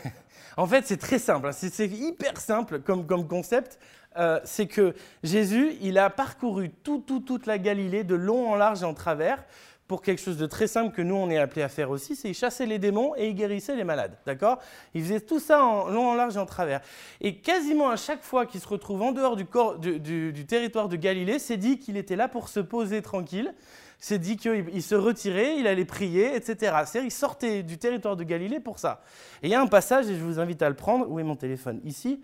En 0.60 0.65
fait, 0.65 0.88
c'est 0.88 0.98
très 0.98 1.20
simple, 1.20 1.50
hein. 1.50 1.51
c'est 1.51 1.86
hyper 1.86 2.39
simple 2.39 2.79
comme, 2.79 3.06
comme 3.06 3.27
concept. 3.27 3.77
Euh, 4.17 4.39
c'est 4.44 4.65
que 4.65 4.96
Jésus, 5.22 5.75
il 5.82 6.00
a 6.00 6.10
parcouru 6.10 6.72
tout, 6.72 7.03
tout, 7.06 7.20
toute 7.20 7.46
la 7.46 7.60
Galilée 7.60 8.03
de 8.03 8.15
long 8.15 8.50
en 8.50 8.56
large 8.56 8.82
et 8.82 8.86
en 8.86 8.96
travers 8.96 9.46
pour 9.88 10.01
quelque 10.01 10.22
chose 10.22 10.38
de 10.38 10.46
très 10.46 10.67
simple 10.67 10.94
que 10.94 11.01
nous, 11.01 11.15
on 11.15 11.29
est 11.29 11.38
appelé 11.38 11.62
à 11.62 11.70
faire 11.70 11.89
aussi, 11.89 12.15
c'est 12.15 12.34
chasser 12.34 12.65
les 12.65 12.77
démons 12.77 13.15
et 13.15 13.29
il 13.29 13.36
guérissait 13.36 13.75
les 13.75 13.86
malades. 13.86 14.17
D'accord? 14.25 14.60
Il 14.94 15.01
faisait 15.01 15.22
tout 15.22 15.39
ça 15.39 15.63
en 15.63 15.88
long, 15.88 16.10
en 16.10 16.13
large 16.13 16.36
et 16.36 16.39
en 16.39 16.46
travers. 16.46 16.82
Et 17.22 17.38
quasiment 17.38 17.89
à 17.89 17.96
chaque 17.96 18.22
fois 18.22 18.46
qu'il 18.46 18.60
se 18.60 18.67
retrouve 18.67 19.01
en 19.01 19.13
dehors 19.13 19.38
du, 19.38 20.46
territoire 20.46 20.89
de 20.89 20.96
Galilée, 20.98 21.39
c'est 21.39 21.58
dit 21.58 21.79
qu'il 21.79 21.96
était 21.96 22.17
là 22.17 22.27
pour 22.27 22.50
se 22.50 22.60
poser 22.60 23.01
tranquille. 23.01 23.53
C'est 24.00 24.20
dit 24.20 24.38
qu'il 24.38 24.84
se 24.84 24.94
retirait, 24.94 25.58
il 25.58 25.65
allait 25.65 25.86
prier, 25.86 26.36
etc. 26.36 26.56
C'est-à-dire 26.60 27.01
qu'il 27.01 27.12
sortait 27.12 27.63
du 27.63 27.77
territoire 27.77 28.15
de 28.15 28.24
Galilée 28.24 28.60
pour 28.60 28.79
ça. 28.79 29.01
Et 29.41 29.48
il 29.48 29.51
y 29.51 29.56
a 29.56 29.62
un 29.62 29.67
passage, 29.67 30.08
et 30.08 30.15
je 30.15 30.24
vous 30.24 30.39
invite 30.39 30.62
à 30.62 30.70
le 30.70 30.75
prendre. 30.75 31.10
Où 31.10 31.17
est 31.20 31.24
mon 31.24 31.36
téléphone? 31.36 31.79
Ici. 31.84 32.22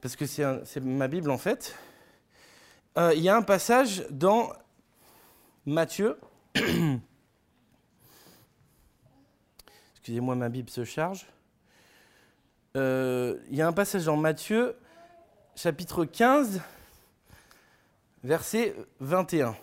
Parce 0.00 0.16
que 0.16 0.26
c'est 0.26 0.80
ma 0.80 1.08
Bible 1.08 1.30
en 1.30 1.38
fait. 1.38 1.76
Euh, 2.98 3.12
il 3.14 3.22
y 3.22 3.28
a 3.28 3.36
un 3.36 3.42
passage 3.42 4.04
dans 4.10 4.50
Matthieu, 5.64 6.18
Excusez-moi, 9.94 10.34
ma 10.34 10.48
Bible 10.48 10.68
se 10.68 10.84
charge. 10.84 11.26
Euh, 12.76 13.38
il 13.50 13.56
y 13.56 13.62
a 13.62 13.66
un 13.66 13.72
passage 13.72 14.04
dans 14.04 14.16
Matthieu, 14.16 14.76
chapitre 15.56 16.04
15, 16.04 16.60
verset 18.24 18.74
21. 19.00 19.56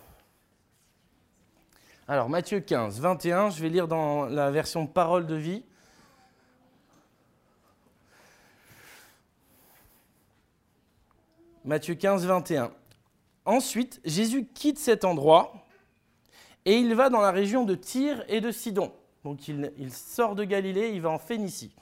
Alors, 2.08 2.28
Matthieu 2.28 2.60
15, 2.60 3.00
21, 3.00 3.50
je 3.50 3.62
vais 3.62 3.68
lire 3.68 3.86
dans 3.86 4.24
la 4.24 4.50
version 4.50 4.86
Parole 4.86 5.26
de 5.26 5.36
vie. 5.36 5.64
Matthieu 11.64 11.94
15, 11.94 12.26
21. 12.26 12.72
Ensuite, 13.44 14.00
Jésus 14.04 14.46
quitte 14.46 14.78
cet 14.78 15.04
endroit 15.04 15.59
et 16.64 16.76
il 16.76 16.94
va 16.94 17.08
dans 17.08 17.20
la 17.20 17.30
région 17.30 17.64
de 17.64 17.74
Tyr 17.74 18.24
et 18.28 18.40
de 18.40 18.50
Sidon. 18.50 18.92
Donc 19.24 19.48
il, 19.48 19.92
sort 19.92 20.34
de 20.34 20.44
Galilée, 20.44 20.90
il 20.94 21.00
va 21.00 21.10
en 21.10 21.18
Phénicie. 21.18 21.74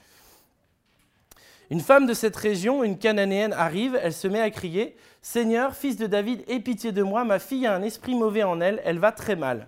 Une 1.69 1.79
femme 1.79 2.07
de 2.07 2.13
cette 2.13 2.35
région, 2.35 2.83
une 2.83 2.97
cananéenne, 2.97 3.53
arrive, 3.53 3.97
elle 4.01 4.13
se 4.13 4.27
met 4.27 4.41
à 4.41 4.49
crier 4.49 4.95
Seigneur, 5.21 5.75
fils 5.75 5.97
de 5.97 6.07
David, 6.07 6.43
aie 6.47 6.59
pitié 6.59 6.91
de 6.91 7.03
moi, 7.03 7.23
ma 7.25 7.39
fille 7.39 7.67
a 7.67 7.75
un 7.75 7.83
esprit 7.83 8.15
mauvais 8.15 8.43
en 8.43 8.61
elle, 8.61 8.81
elle 8.85 8.99
va 8.99 9.11
très 9.11 9.35
mal. 9.35 9.67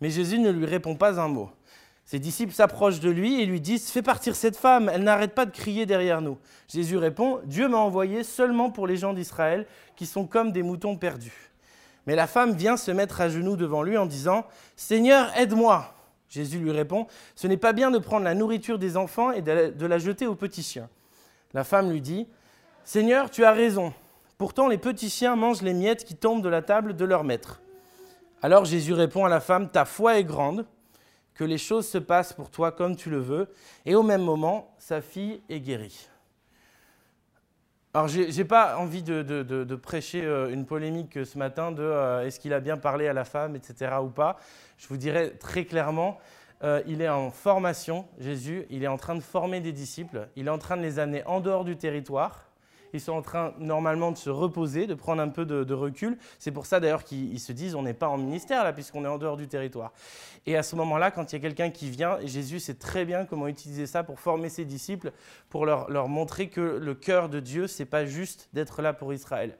Mais 0.00 0.10
Jésus 0.10 0.38
ne 0.38 0.50
lui 0.50 0.64
répond 0.64 0.94
pas 0.94 1.20
un 1.20 1.28
mot. 1.28 1.50
Ses 2.04 2.20
disciples 2.20 2.54
s'approchent 2.54 3.00
de 3.00 3.10
lui 3.10 3.40
et 3.40 3.46
lui 3.46 3.60
disent 3.60 3.90
Fais 3.90 4.02
partir 4.02 4.36
cette 4.36 4.56
femme, 4.56 4.88
elle 4.92 5.02
n'arrête 5.02 5.34
pas 5.34 5.44
de 5.44 5.50
crier 5.50 5.86
derrière 5.86 6.20
nous. 6.20 6.38
Jésus 6.68 6.96
répond 6.96 7.40
Dieu 7.44 7.68
m'a 7.68 7.78
envoyé 7.78 8.22
seulement 8.22 8.70
pour 8.70 8.86
les 8.86 8.96
gens 8.96 9.12
d'Israël 9.12 9.66
qui 9.96 10.06
sont 10.06 10.24
comme 10.24 10.52
des 10.52 10.62
moutons 10.62 10.96
perdus. 10.96 11.45
Mais 12.06 12.14
la 12.14 12.26
femme 12.26 12.54
vient 12.54 12.76
se 12.76 12.90
mettre 12.90 13.20
à 13.20 13.28
genoux 13.28 13.56
devant 13.56 13.82
lui 13.82 13.96
en 13.96 14.06
disant 14.06 14.46
Seigneur, 14.76 15.36
aide-moi. 15.36 15.92
Jésus 16.28 16.58
lui 16.58 16.72
répond 16.72 17.06
Ce 17.34 17.46
n'est 17.46 17.56
pas 17.56 17.72
bien 17.72 17.90
de 17.90 17.98
prendre 17.98 18.24
la 18.24 18.34
nourriture 18.34 18.78
des 18.78 18.96
enfants 18.96 19.32
et 19.32 19.42
de 19.42 19.86
la 19.86 19.98
jeter 19.98 20.26
aux 20.26 20.34
petits 20.34 20.62
chiens. 20.62 20.88
La 21.54 21.64
femme 21.64 21.90
lui 21.90 22.00
dit 22.00 22.26
Seigneur, 22.84 23.30
tu 23.30 23.44
as 23.44 23.52
raison. 23.52 23.92
Pourtant, 24.38 24.68
les 24.68 24.78
petits 24.78 25.10
chiens 25.10 25.34
mangent 25.34 25.62
les 25.62 25.74
miettes 25.74 26.04
qui 26.04 26.14
tombent 26.14 26.42
de 26.42 26.48
la 26.48 26.62
table 26.62 26.94
de 26.94 27.04
leur 27.04 27.24
maître. 27.24 27.60
Alors 28.42 28.64
Jésus 28.64 28.92
répond 28.92 29.24
à 29.24 29.28
la 29.28 29.40
femme 29.40 29.70
Ta 29.70 29.84
foi 29.84 30.18
est 30.18 30.24
grande, 30.24 30.66
que 31.34 31.44
les 31.44 31.58
choses 31.58 31.88
se 31.88 31.98
passent 31.98 32.32
pour 32.32 32.50
toi 32.50 32.70
comme 32.70 32.94
tu 32.94 33.10
le 33.10 33.18
veux. 33.18 33.48
Et 33.86 33.94
au 33.94 34.02
même 34.02 34.22
moment, 34.22 34.74
sa 34.78 35.00
fille 35.00 35.40
est 35.48 35.60
guérie. 35.60 36.08
Alors, 37.96 38.08
je 38.08 38.20
n'ai 38.20 38.44
pas 38.44 38.76
envie 38.76 39.02
de, 39.02 39.74
prêcher 39.76 40.22
euh, 40.22 40.52
une 40.52 40.66
polémique 40.66 41.24
ce 41.24 41.38
matin 41.38 41.72
de 41.72 41.82
euh, 41.82 42.26
est-ce 42.26 42.38
qu'il 42.38 42.52
a 42.52 42.60
bien 42.60 42.76
parlé 42.76 43.08
à 43.08 43.14
la 43.14 43.24
femme, 43.24 43.56
etc. 43.56 43.90
ou 44.02 44.08
pas. 44.08 44.36
Je 44.76 44.86
vous 44.88 44.98
dirais 44.98 45.30
très 45.30 45.64
clairement, 45.64 46.18
euh, 46.62 46.82
il 46.86 47.00
est 47.00 47.08
en 47.08 47.30
formation, 47.30 48.06
Jésus, 48.18 48.66
il 48.68 48.84
est 48.84 48.86
en 48.86 48.98
train 48.98 49.14
de 49.14 49.22
former 49.22 49.60
des 49.60 49.72
disciples, 49.72 50.28
il 50.36 50.48
est 50.48 50.50
en 50.50 50.58
train 50.58 50.76
de 50.76 50.82
les 50.82 50.98
amener 50.98 51.24
en 51.24 51.40
dehors 51.40 51.64
du 51.64 51.78
territoire 51.78 52.45
ils 52.96 53.00
sont 53.00 53.12
en 53.12 53.22
train 53.22 53.54
normalement 53.58 54.10
de 54.10 54.16
se 54.16 54.30
reposer, 54.30 54.86
de 54.86 54.94
prendre 54.94 55.22
un 55.22 55.28
peu 55.28 55.44
de, 55.44 55.74
recul. 55.74 56.18
C'est 56.38 56.50
pour 56.50 56.66
ça 56.66 56.80
d'ailleurs 56.80 57.04
qu'ils 57.04 57.38
se 57.40 57.52
disent 57.52 57.74
on 57.74 57.82
n'est 57.82 57.94
pas 57.94 58.08
en 58.08 58.18
ministère 58.18 58.64
là, 58.64 58.72
puisqu'on 58.72 59.04
est 59.04 59.08
en 59.08 59.18
dehors 59.18 59.36
du 59.36 59.48
territoire. 59.48 59.92
Et 60.46 60.56
à 60.56 60.62
ce 60.62 60.76
moment-là, 60.76 61.10
quand 61.10 61.32
il 61.32 61.36
y 61.36 61.38
a 61.38 61.42
quelqu'un 61.42 61.70
qui 61.70 61.90
vient, 61.90 62.18
Jésus 62.24 62.60
sait 62.60 62.74
très 62.74 63.04
bien 63.04 63.24
comment 63.26 63.48
utiliser 63.48 63.86
ça 63.86 64.02
pour 64.02 64.18
former 64.20 64.48
ses 64.48 64.64
disciples, 64.64 65.12
pour 65.50 65.66
leur, 65.66 66.08
montrer 66.08 66.48
que 66.48 66.60
le 66.60 66.94
cœur 66.94 67.28
de 67.28 67.40
Dieu, 67.40 67.66
c'est 67.66 67.84
pas 67.84 68.06
juste 68.06 68.48
d'être 68.52 68.80
là 68.82 68.92
pour 68.92 69.12
Israël. 69.12 69.56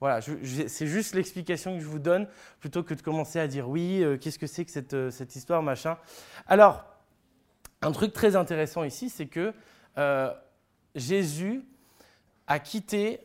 Voilà, 0.00 0.20
c'est 0.20 0.86
juste 0.86 1.14
l'explication 1.14 1.76
que 1.76 1.82
je 1.82 1.88
vous 1.88 2.00
donne, 2.00 2.26
plutôt 2.60 2.82
que 2.82 2.94
de 2.94 3.00
commencer 3.00 3.38
à 3.38 3.46
dire 3.46 3.68
oui, 3.68 4.02
euh, 4.02 4.18
qu'est-ce 4.18 4.38
que 4.38 4.46
c'est 4.46 4.64
que 4.64 4.70
cette, 4.70 4.92
euh, 4.92 5.10
cette, 5.10 5.34
histoire, 5.34 5.62
machin. 5.62 5.96
Alors, 6.46 6.84
un 7.80 7.92
truc 7.92 8.12
très 8.12 8.36
intéressant 8.36 8.84
ici, 8.84 9.08
c'est 9.08 9.26
que 9.26 9.54
euh, 9.96 10.32
Jésus 10.94 11.64
a 12.46 12.58
quitté 12.58 13.20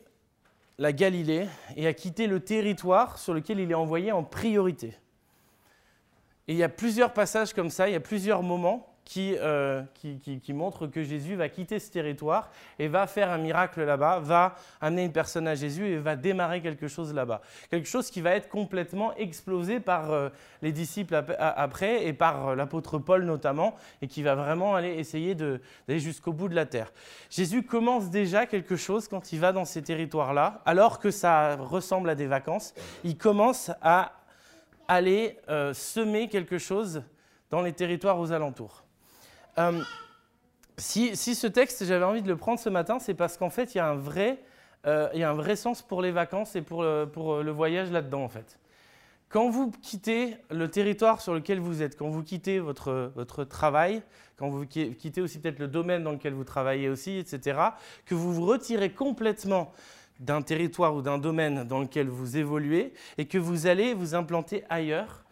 la 0.78 0.92
Galilée 0.92 1.46
et 1.76 1.86
a 1.86 1.92
quitté 1.92 2.26
le 2.26 2.40
territoire 2.40 3.18
sur 3.18 3.34
lequel 3.34 3.60
il 3.60 3.70
est 3.70 3.74
envoyé 3.74 4.12
en 4.12 4.24
priorité. 4.24 4.96
Et 6.48 6.54
il 6.54 6.56
y 6.56 6.62
a 6.62 6.68
plusieurs 6.68 7.12
passages 7.12 7.52
comme 7.52 7.70
ça, 7.70 7.88
il 7.88 7.92
y 7.92 7.96
a 7.96 8.00
plusieurs 8.00 8.42
moments 8.42 8.89
euh, 9.18 9.82
qui, 9.94 10.52
montre 10.52 10.86
que 10.86 11.02
Jésus 11.02 11.34
va 11.34 11.48
quitter 11.48 11.78
ce 11.78 11.90
territoire 11.90 12.50
et 12.78 12.86
va 12.86 13.06
faire 13.06 13.30
un 13.30 13.38
miracle 13.38 13.82
là-bas, 13.82 14.20
va 14.20 14.54
amener 14.80 15.04
une 15.04 15.12
personne 15.12 15.48
à 15.48 15.54
Jésus 15.54 15.86
et 15.86 15.96
va 15.96 16.16
démarrer 16.16 16.60
quelque 16.60 16.86
chose 16.86 17.12
là-bas. 17.12 17.40
Quelque 17.70 17.88
chose 17.88 18.10
qui 18.10 18.20
va 18.20 18.32
être 18.32 18.48
complètement 18.48 19.14
explosé 19.16 19.80
par 19.80 20.12
euh, 20.12 20.28
les 20.62 20.72
disciples 20.72 21.24
après 21.38 22.06
et 22.06 22.12
par 22.12 22.48
euh, 22.48 22.54
l'apôtre 22.54 22.98
Paul 22.98 23.24
notamment, 23.24 23.74
et 24.00 24.06
qui 24.06 24.22
va 24.22 24.34
vraiment 24.34 24.74
aller 24.76 24.94
essayer 24.94 25.34
d'aller 25.34 25.98
jusqu'au 25.98 26.32
bout 26.32 26.48
de 26.48 26.54
la 26.54 26.66
terre. 26.66 26.92
Jésus 27.30 27.64
commence 27.64 28.10
déjà 28.10 28.46
quelque 28.46 28.76
chose 28.76 29.08
quand 29.08 29.32
il 29.32 29.40
va 29.40 29.52
dans 29.52 29.64
ces 29.64 29.82
territoires-là, 29.82 30.62
alors 30.66 30.98
que 30.98 31.10
ça 31.10 31.56
ressemble 31.56 32.10
à 32.10 32.14
des 32.14 32.26
vacances. 32.26 32.74
Il 33.02 33.16
commence 33.16 33.70
à 33.82 34.12
aller 34.88 35.38
semer 35.72 36.28
quelque 36.28 36.58
chose 36.58 37.02
dans 37.50 37.62
les 37.62 37.72
territoires 37.72 38.18
aux 38.18 38.32
alentours. 38.32 38.84
Euh, 39.58 39.82
si, 40.76 41.14
ce 41.14 41.46
texte, 41.46 41.84
j'avais 41.84 42.04
envie 42.04 42.22
de 42.22 42.28
le 42.28 42.36
prendre 42.36 42.58
ce 42.58 42.68
matin, 42.68 42.98
c'est 42.98 43.14
parce 43.14 43.36
qu'en 43.36 43.50
fait, 43.50 43.74
il 43.74 43.78
y, 43.78 43.80
a 43.80 43.88
un 43.88 43.96
vrai, 43.96 44.42
euh, 44.86 45.08
il 45.14 45.20
y 45.20 45.22
a 45.22 45.30
un 45.30 45.34
vrai 45.34 45.56
sens 45.56 45.82
pour 45.82 46.02
les 46.02 46.10
vacances 46.10 46.56
et 46.56 46.62
pour 46.62 46.82
le, 46.82 47.06
pour 47.06 47.42
le 47.42 47.50
voyage 47.50 47.90
là-dedans, 47.90 48.22
en 48.22 48.28
fait. 48.28 48.58
Quand 49.28 49.48
vous 49.48 49.70
quittez 49.70 50.36
le 50.50 50.68
territoire 50.68 51.20
sur 51.20 51.34
lequel 51.34 51.60
vous 51.60 51.82
êtes, 51.82 51.96
quand 51.96 52.08
vous 52.08 52.24
quittez 52.24 52.58
votre, 52.58 53.12
votre 53.14 53.44
travail, 53.44 54.02
quand 54.36 54.48
vous 54.48 54.66
quittez 54.66 55.20
aussi 55.20 55.38
peut-être 55.38 55.60
le 55.60 55.68
domaine 55.68 56.02
dans 56.02 56.12
lequel 56.12 56.32
vous 56.32 56.44
travaillez 56.44 56.88
aussi, 56.88 57.18
etc., 57.18 57.60
que 58.06 58.14
vous 58.14 58.32
vous 58.32 58.44
retirez 58.44 58.90
complètement 58.90 59.72
d'un 60.18 60.42
territoire 60.42 60.94
ou 60.94 61.02
d'un 61.02 61.18
domaine 61.18 61.64
dans 61.64 61.80
lequel 61.80 62.08
vous 62.08 62.36
évoluez 62.36 62.92
et 63.18 63.26
que 63.26 63.38
vous 63.38 63.66
allez 63.66 63.94
vous 63.94 64.14
implanter 64.14 64.64
ailleurs, 64.68 65.24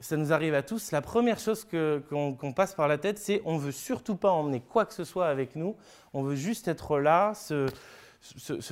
ça 0.00 0.16
nous 0.16 0.32
arrive 0.32 0.54
à 0.54 0.62
tous. 0.62 0.92
La 0.92 1.02
première 1.02 1.38
chose 1.38 1.66
qu'on 2.08 2.52
passe 2.54 2.74
par 2.74 2.88
la 2.88 2.98
tête, 2.98 3.18
c'est 3.18 3.42
on 3.44 3.58
veut 3.58 3.72
surtout 3.72 4.16
pas 4.16 4.30
emmener 4.30 4.60
quoi 4.60 4.86
que 4.86 4.94
ce 4.94 5.04
soit 5.04 5.28
avec 5.28 5.56
nous. 5.56 5.76
On 6.14 6.22
veut 6.22 6.36
juste 6.36 6.68
être 6.68 6.98
là, 6.98 7.34
se, 7.34 7.68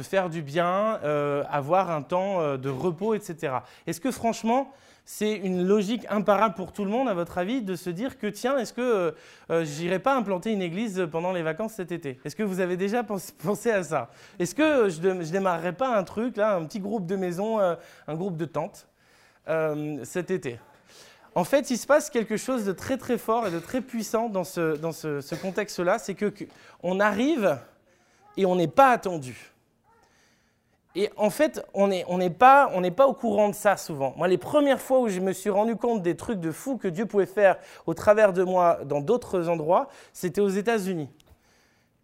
faire 0.02 0.30
du 0.30 0.42
bien, 0.42 0.98
euh, 1.04 1.44
avoir 1.50 1.90
un 1.90 2.02
temps 2.02 2.40
euh, 2.40 2.56
de 2.56 2.70
repos, 2.70 3.14
etc. 3.14 3.58
Est-ce 3.86 4.00
que 4.00 4.10
franchement, 4.10 4.72
c'est 5.04 5.36
une 5.36 5.66
logique 5.66 6.06
imparable 6.10 6.54
pour 6.54 6.72
tout 6.72 6.84
le 6.84 6.90
monde, 6.90 7.08
à 7.08 7.14
votre 7.14 7.38
avis, 7.38 7.62
de 7.62 7.76
se 7.76 7.88
dire 7.90 8.18
que 8.18 8.26
tiens, 8.26 8.58
est-ce 8.58 8.72
que 8.72 8.80
euh, 8.80 9.10
euh, 9.50 9.64
j'irai 9.64 9.98
pas 9.98 10.16
implanter 10.16 10.52
une 10.52 10.62
église 10.62 11.08
pendant 11.10 11.32
les 11.32 11.42
vacances 11.42 11.74
cet 11.74 11.92
été? 11.92 12.18
Est-ce 12.24 12.36
que 12.36 12.42
vous 12.42 12.60
avez 12.60 12.76
déjà 12.76 13.04
pensé 13.42 13.70
à 13.70 13.82
ça? 13.82 14.10
Est-ce 14.38 14.54
que 14.54 14.88
je 14.88 15.00
ne 15.00 15.24
démarrerai 15.24 15.74
pas 15.74 15.96
un 15.96 16.04
truc, 16.04 16.38
là, 16.38 16.56
un 16.56 16.64
petit 16.64 16.80
groupe 16.80 17.06
de 17.06 17.16
maisons, 17.16 17.58
un 17.58 18.14
groupe 18.14 18.36
de 18.36 18.46
tentes 18.46 18.88
cet 20.04 20.30
été? 20.30 20.58
En 21.38 21.44
fait, 21.44 21.70
il 21.70 21.78
se 21.78 21.86
passe 21.86 22.10
quelque 22.10 22.36
chose 22.36 22.64
de 22.64 22.72
très 22.72 22.96
très 22.96 23.16
fort 23.16 23.46
et 23.46 23.52
de 23.52 23.60
très 23.60 23.80
puissant 23.80 24.28
dans 24.28 24.42
ce, 24.42 24.76
dans 24.76 24.90
ce, 24.90 25.34
contexte-là, 25.36 26.00
c'est 26.00 26.14
que 26.14 26.32
on 26.82 26.98
arrive 26.98 27.60
et 28.36 28.44
on 28.44 28.56
n'est 28.56 28.66
pas 28.66 28.90
attendu. 28.90 29.52
Et 30.96 31.10
en 31.16 31.30
fait, 31.30 31.64
on 31.74 31.86
n'est 31.86 32.30
pas, 32.30 32.72
pas 32.96 33.06
au 33.06 33.12
courant 33.12 33.50
de 33.50 33.54
ça 33.54 33.76
souvent. 33.76 34.14
Moi, 34.16 34.26
les 34.26 34.36
premières 34.36 34.80
fois 34.80 34.98
où 34.98 35.08
je 35.08 35.20
me 35.20 35.32
suis 35.32 35.48
rendu 35.48 35.76
compte 35.76 36.02
des 36.02 36.16
trucs 36.16 36.40
de 36.40 36.50
fou 36.50 36.76
que 36.76 36.88
Dieu 36.88 37.06
pouvait 37.06 37.24
faire 37.24 37.56
au 37.86 37.94
travers 37.94 38.32
de 38.32 38.42
moi 38.42 38.80
dans 38.84 39.00
d'autres 39.00 39.48
endroits, 39.48 39.90
c'était 40.12 40.40
aux 40.40 40.48
États-Unis. 40.48 41.08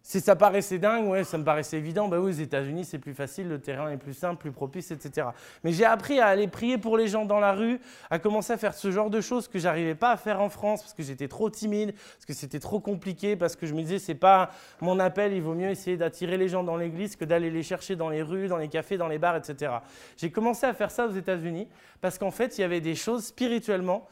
Si 0.07 0.21
ça 0.21 0.35
paraissait 0.35 0.77
dingue, 0.77 1.07
ouais, 1.07 1.23
ça 1.23 1.35
me 1.39 1.43
paraissait 1.43 1.79
évident. 1.79 2.07
Bah 2.07 2.19
oui, 2.19 2.29
aux 2.29 2.35
États-Unis, 2.35 2.85
c'est 2.85 2.99
plus 2.99 3.15
facile, 3.15 3.47
le 3.47 3.59
terrain 3.59 3.89
est 3.89 3.97
plus 3.97 4.13
simple, 4.13 4.39
plus 4.39 4.51
propice, 4.51 4.91
etc. 4.91 5.29
Mais 5.63 5.71
j'ai 5.71 5.83
appris 5.83 6.19
à 6.19 6.27
aller 6.27 6.47
prier 6.47 6.77
pour 6.77 6.95
les 6.95 7.07
gens 7.07 7.25
dans 7.25 7.39
la 7.39 7.53
rue, 7.53 7.79
à 8.11 8.19
commencer 8.19 8.53
à 8.53 8.57
faire 8.57 8.75
ce 8.75 8.91
genre 8.91 9.09
de 9.09 9.19
choses 9.19 9.47
que 9.47 9.57
j'arrivais 9.57 9.95
pas 9.95 10.11
à 10.11 10.15
faire 10.15 10.41
en 10.41 10.49
France 10.49 10.83
parce 10.83 10.93
que 10.93 11.01
j'étais 11.01 11.27
trop 11.27 11.49
timide, 11.49 11.95
parce 11.95 12.25
que 12.27 12.33
c'était 12.33 12.59
trop 12.59 12.79
compliqué, 12.79 13.35
parce 13.35 13.55
que 13.55 13.65
je 13.65 13.73
me 13.73 13.81
disais 13.81 13.97
c'est 13.97 14.13
pas 14.13 14.51
mon 14.79 14.99
appel, 14.99 15.33
il 15.33 15.41
vaut 15.41 15.55
mieux 15.55 15.71
essayer 15.71 15.97
d'attirer 15.97 16.37
les 16.37 16.49
gens 16.49 16.63
dans 16.63 16.77
l'église 16.77 17.15
que 17.15 17.25
d'aller 17.25 17.49
les 17.49 17.63
chercher 17.63 17.95
dans 17.95 18.09
les 18.09 18.21
rues, 18.21 18.47
dans 18.47 18.57
les 18.57 18.67
cafés, 18.67 18.97
dans 18.97 19.07
les 19.07 19.17
bars, 19.17 19.37
etc. 19.37 19.71
J'ai 20.17 20.29
commencé 20.29 20.67
à 20.67 20.75
faire 20.75 20.91
ça 20.91 21.07
aux 21.07 21.13
États-Unis 21.13 21.67
parce 21.99 22.19
qu'en 22.19 22.29
fait, 22.29 22.59
il 22.59 22.61
y 22.61 22.63
avait 22.63 22.79
des 22.79 22.93
choses 22.93 23.25
spirituellement 23.25 24.07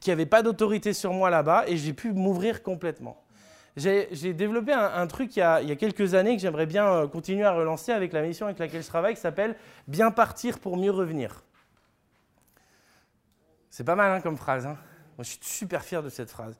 qui 0.00 0.10
n'avaient 0.10 0.24
pas 0.24 0.44
d'autorité 0.44 0.92
sur 0.92 1.12
moi 1.12 1.30
là-bas 1.30 1.64
et 1.66 1.76
j'ai 1.76 1.94
pu 1.94 2.12
m'ouvrir 2.12 2.62
complètement. 2.62 3.23
J'ai 3.76 4.34
développé 4.34 4.72
un, 4.72 5.06
truc 5.08 5.36
il 5.36 5.40
y, 5.40 5.42
a, 5.42 5.76
quelques 5.76 6.14
années 6.14 6.36
que 6.36 6.42
j'aimerais 6.42 6.66
bien 6.66 6.86
euh, 6.86 7.08
continuer 7.08 7.42
à 7.42 7.52
relancer 7.52 7.90
avec 7.90 8.12
la 8.12 8.22
mission 8.22 8.46
avec 8.46 8.60
laquelle 8.60 8.82
je 8.82 8.86
travaille 8.86 9.14
qui 9.14 9.20
s'appelle 9.20 9.56
Bien 9.88 10.12
partir 10.12 10.60
pour 10.60 10.76
mieux 10.76 10.92
revenir. 10.92 11.42
C'est 13.70 13.82
pas 13.82 13.96
mal 13.96 14.12
hein, 14.12 14.20
comme 14.20 14.36
phrase. 14.36 14.64
Hein 14.64 14.76
Moi, 15.18 15.24
je 15.24 15.30
suis 15.30 15.38
super 15.42 15.82
fier 15.82 16.04
de 16.04 16.08
cette 16.08 16.30
phrase. 16.30 16.56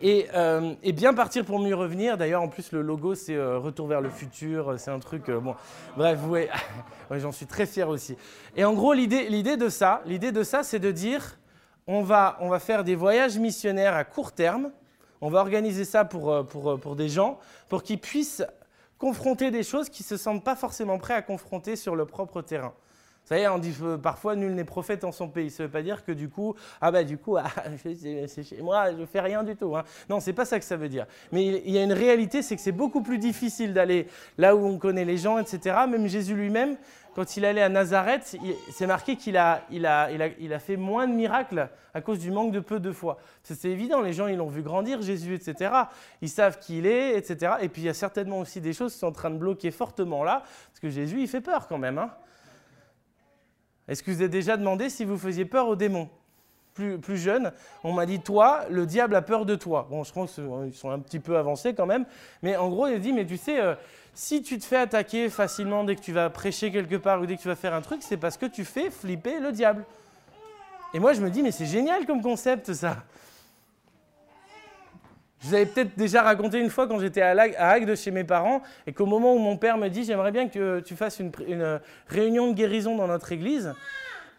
Et, 0.00 0.28
euh, 0.32 0.76
bien 0.94 1.12
partir 1.12 1.44
pour 1.44 1.58
mieux 1.58 1.74
revenir. 1.74 2.16
D'ailleurs, 2.16 2.42
en 2.42 2.48
plus, 2.48 2.70
le 2.70 2.82
logo, 2.82 3.16
c'est 3.16 3.34
euh, 3.34 3.58
Retour 3.58 3.88
vers 3.88 4.00
le 4.00 4.10
futur. 4.10 4.78
C'est 4.78 4.92
un 4.92 5.00
truc. 5.00 5.28
bon, 5.28 5.56
bref, 5.96 6.20
ouais, 6.28 6.48
j'en 7.10 7.32
suis 7.32 7.46
très 7.46 7.66
fier 7.66 7.88
aussi. 7.88 8.16
Et 8.54 8.64
en 8.64 8.74
gros, 8.74 8.92
l'idée 8.92 9.56
de 9.56 9.68
ça, 9.68 10.04
ça, 10.44 10.62
c'est 10.62 10.78
de 10.78 10.92
dire 10.92 11.36
on 11.88 12.02
va, 12.02 12.36
on 12.40 12.48
va 12.48 12.60
faire 12.60 12.84
des 12.84 12.94
voyages 12.94 13.38
missionnaires 13.38 13.94
à 13.94 14.04
court 14.04 14.30
terme 14.30 14.70
on 15.24 15.30
va 15.30 15.40
organiser 15.40 15.86
ça 15.86 16.04
pour, 16.04 16.30
euh, 16.30 16.42
euh, 16.54 16.76
pour, 16.76 16.96
des 16.96 17.08
gens, 17.08 17.38
pour 17.70 17.82
qu'ils 17.82 17.98
puissent 17.98 18.44
confronter 18.98 19.50
des 19.50 19.62
choses 19.62 19.88
qu'ils 19.88 20.04
ne 20.04 20.08
se 20.08 20.16
sentent 20.18 20.44
pas 20.44 20.54
forcément 20.54 20.98
prêts 20.98 21.14
à 21.14 21.22
confronter 21.22 21.76
sur 21.76 21.96
le 21.96 22.04
propre 22.04 22.42
terrain. 22.42 22.74
Vous 23.24 23.28
savez, 23.28 23.48
on 23.48 23.56
dit 23.58 23.74
euh, 23.82 23.96
parfois 23.96 24.36
nul 24.36 24.54
n'est 24.54 24.64
prophète 24.64 25.02
en 25.02 25.10
son 25.10 25.28
pays. 25.28 25.50
Ça 25.50 25.62
ne 25.62 25.68
veut 25.68 25.72
pas 25.72 25.80
dire 25.80 26.04
que 26.04 26.12
du 26.12 26.28
coup, 26.28 26.54
ah 26.82 26.90
bah 26.90 27.04
du 27.04 27.16
coup, 27.16 27.36
ah, 27.38 27.48
c'est 27.82 28.42
chez 28.42 28.60
moi, 28.60 28.92
je 28.92 29.06
fais 29.06 29.20
rien 29.20 29.42
du 29.42 29.56
tout. 29.56 29.74
Hein. 29.74 29.84
Non, 30.10 30.20
c'est 30.20 30.34
pas 30.34 30.44
ça 30.44 30.58
que 30.58 30.64
ça 30.64 30.76
veut 30.76 30.90
dire. 30.90 31.06
Mais 31.32 31.62
il 31.64 31.70
y 31.70 31.78
a 31.78 31.82
une 31.82 31.94
réalité, 31.94 32.42
c'est 32.42 32.54
que 32.54 32.60
c'est 32.60 32.70
beaucoup 32.70 33.00
plus 33.00 33.16
difficile 33.16 33.72
d'aller 33.72 34.08
là 34.36 34.54
où 34.54 34.66
on 34.66 34.76
connaît 34.76 35.06
les 35.06 35.16
gens, 35.16 35.38
etc. 35.38 35.74
Même 35.88 36.06
Jésus 36.06 36.34
lui-même, 36.34 36.76
quand 37.14 37.38
il 37.38 37.46
allait 37.46 37.62
à 37.62 37.70
Nazareth, 37.70 38.36
c'est 38.70 38.86
marqué 38.86 39.16
qu'il 39.16 39.38
a, 39.38 39.62
il 39.70 39.86
a, 39.86 40.10
il 40.10 40.20
a, 40.20 40.28
il 40.38 40.52
a, 40.52 40.58
fait 40.58 40.76
moins 40.76 41.06
de 41.06 41.14
miracles 41.14 41.70
à 41.94 42.02
cause 42.02 42.18
du 42.18 42.30
manque 42.30 42.52
de 42.52 42.60
peu 42.60 42.78
de 42.78 42.92
foi. 42.92 43.16
C'est 43.42 43.70
évident, 43.70 44.02
les 44.02 44.12
gens, 44.12 44.26
ils 44.26 44.36
l'ont 44.36 44.48
vu 44.48 44.60
grandir, 44.60 45.00
Jésus, 45.00 45.34
etc. 45.34 45.72
Ils 46.20 46.28
savent 46.28 46.58
qui 46.58 46.78
il 46.78 46.86
est, 46.86 47.16
etc. 47.16 47.54
Et 47.62 47.70
puis 47.70 47.82
il 47.82 47.84
y 47.86 47.88
a 47.88 47.94
certainement 47.94 48.40
aussi 48.40 48.60
des 48.60 48.74
choses 48.74 48.92
qui 48.92 48.98
sont 48.98 49.06
en 49.06 49.12
train 49.12 49.30
de 49.30 49.38
bloquer 49.38 49.70
fortement 49.70 50.24
là, 50.24 50.42
parce 50.68 50.80
que 50.82 50.90
Jésus, 50.90 51.22
il 51.22 51.28
fait 51.28 51.40
peur 51.40 51.68
quand 51.68 51.78
même. 51.78 51.96
Hein. 51.96 52.10
Est-ce 53.88 54.02
que 54.02 54.10
vous 54.10 54.20
avez 54.20 54.28
déjà 54.28 54.56
demandé 54.56 54.88
si 54.88 55.04
vous 55.04 55.18
faisiez 55.18 55.44
peur 55.44 55.68
aux 55.68 55.76
démons? 55.76 56.08
Plus, 56.74 56.98
plus 56.98 57.18
jeune, 57.18 57.52
on 57.84 57.92
m'a 57.92 58.04
dit, 58.04 58.18
toi, 58.18 58.64
le 58.68 58.84
diable 58.84 59.14
a 59.14 59.22
peur 59.22 59.46
de 59.46 59.54
toi. 59.54 59.86
Bon, 59.88 60.02
je 60.02 60.12
pense 60.12 60.34
qu'ils 60.34 60.74
sont 60.74 60.90
un 60.90 60.98
petit 60.98 61.20
peu 61.20 61.36
avancés 61.36 61.72
quand 61.72 61.86
même, 61.86 62.04
mais 62.42 62.56
en 62.56 62.68
gros, 62.68 62.88
il 62.88 62.94
a 62.94 62.98
dit, 62.98 63.12
mais 63.12 63.24
tu 63.24 63.36
sais, 63.36 63.60
euh, 63.60 63.76
si 64.12 64.42
tu 64.42 64.58
te 64.58 64.64
fais 64.64 64.78
attaquer 64.78 65.28
facilement 65.28 65.84
dès 65.84 65.94
que 65.94 66.00
tu 66.00 66.12
vas 66.12 66.30
prêcher 66.30 66.72
quelque 66.72 66.96
part 66.96 67.20
ou 67.20 67.26
dès 67.26 67.36
que 67.36 67.42
tu 67.42 67.46
vas 67.46 67.54
faire 67.54 67.74
un 67.74 67.80
truc, 67.80 68.02
c'est 68.02 68.16
parce 68.16 68.36
que 68.36 68.46
tu 68.46 68.64
fais 68.64 68.90
flipper 68.90 69.38
le 69.38 69.52
diable. 69.52 69.84
Et 70.94 70.98
moi, 70.98 71.12
je 71.12 71.20
me 71.20 71.30
dis, 71.30 71.42
mais 71.42 71.52
c'est 71.52 71.66
génial 71.66 72.06
comme 72.06 72.22
concept, 72.22 72.72
ça. 72.72 73.04
Je 75.44 75.50
vous 75.50 75.54
avais 75.56 75.66
peut-être 75.66 75.94
déjà 75.98 76.22
raconté 76.22 76.58
une 76.58 76.70
fois 76.70 76.88
quand 76.88 76.98
j'étais 76.98 77.20
à 77.20 77.32
Agde 77.38 77.94
chez 77.96 78.10
mes 78.10 78.24
parents 78.24 78.62
et 78.86 78.94
qu'au 78.94 79.04
moment 79.04 79.34
où 79.34 79.38
mon 79.38 79.58
père 79.58 79.76
me 79.76 79.88
dit 79.88 80.02
j'aimerais 80.02 80.32
bien 80.32 80.48
que 80.48 80.80
tu 80.80 80.96
fasses 80.96 81.18
une, 81.18 81.32
une, 81.46 81.80
réunion 82.08 82.48
de 82.48 82.54
guérison 82.54 82.96
dans 82.96 83.06
notre 83.06 83.30
église, 83.30 83.74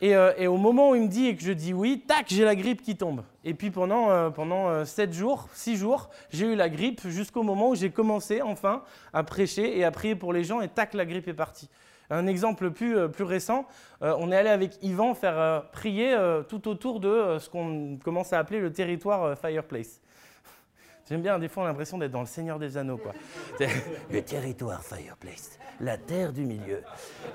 euh, 0.01 0.33
et, 0.35 0.47
au 0.47 0.57
moment 0.57 0.89
où 0.89 0.95
il 0.95 1.03
me 1.03 1.07
dit 1.07 1.27
et 1.27 1.35
que 1.35 1.43
je 1.43 1.51
dis 1.51 1.73
oui, 1.73 2.03
tac, 2.07 2.25
j'ai 2.29 2.43
la 2.43 2.55
grippe 2.55 2.81
qui 2.81 2.95
tombe. 2.95 3.21
Et 3.43 3.53
puis 3.53 3.69
pendant, 3.69 4.09
euh, 4.09 4.31
pendant 4.31 4.83
7 4.83 5.09
euh, 5.09 5.13
jours, 5.13 5.47
6 5.53 5.77
jours, 5.77 6.09
j'ai 6.31 6.47
eu 6.47 6.55
la 6.55 6.69
grippe 6.69 7.07
jusqu'au 7.07 7.43
moment 7.43 7.69
où 7.69 7.75
j'ai 7.75 7.91
commencé 7.91 8.41
enfin 8.41 8.81
à 9.13 9.21
prêcher 9.21 9.77
et 9.77 9.83
à 9.83 9.91
prier 9.91 10.15
pour 10.15 10.33
les 10.33 10.43
gens 10.43 10.59
et 10.59 10.67
tac, 10.67 10.95
la 10.95 11.05
grippe 11.05 11.27
est 11.27 11.33
partie. 11.33 11.69
Un 12.09 12.25
exemple 12.25 12.71
plus, 12.71 13.09
plus 13.09 13.23
récent, 13.23 13.65
on 13.99 14.31
est 14.31 14.37
allé 14.37 14.49
avec 14.49 14.77
Yvan 14.83 15.15
faire 15.15 15.63
prier 15.71 16.15
tout 16.47 16.67
autour 16.67 16.99
de 16.99 17.37
ce 17.39 17.49
qu'on 17.49 17.97
commence 18.03 18.31
à 18.31 18.37
appeler 18.37 18.59
le 18.59 18.71
territoire 18.71 19.35
Fireplace. 19.35 20.01
J'aime 21.07 21.21
bien, 21.21 21.37
des 21.37 21.49
fois, 21.49 21.61
on 21.63 21.65
a 21.67 21.69
l'impression 21.69 21.99
d'être 21.99 22.11
dans 22.11 22.21
le 22.21 22.25
Seigneur 22.25 22.57
des 22.57 22.77
Anneaux. 22.77 22.97
Quoi. 22.97 23.13
le 24.11 24.21
territoire 24.23 24.83
Fireplace, 24.83 25.59
la 25.79 25.97
terre 25.97 26.33
du 26.33 26.45
milieu. 26.45 26.81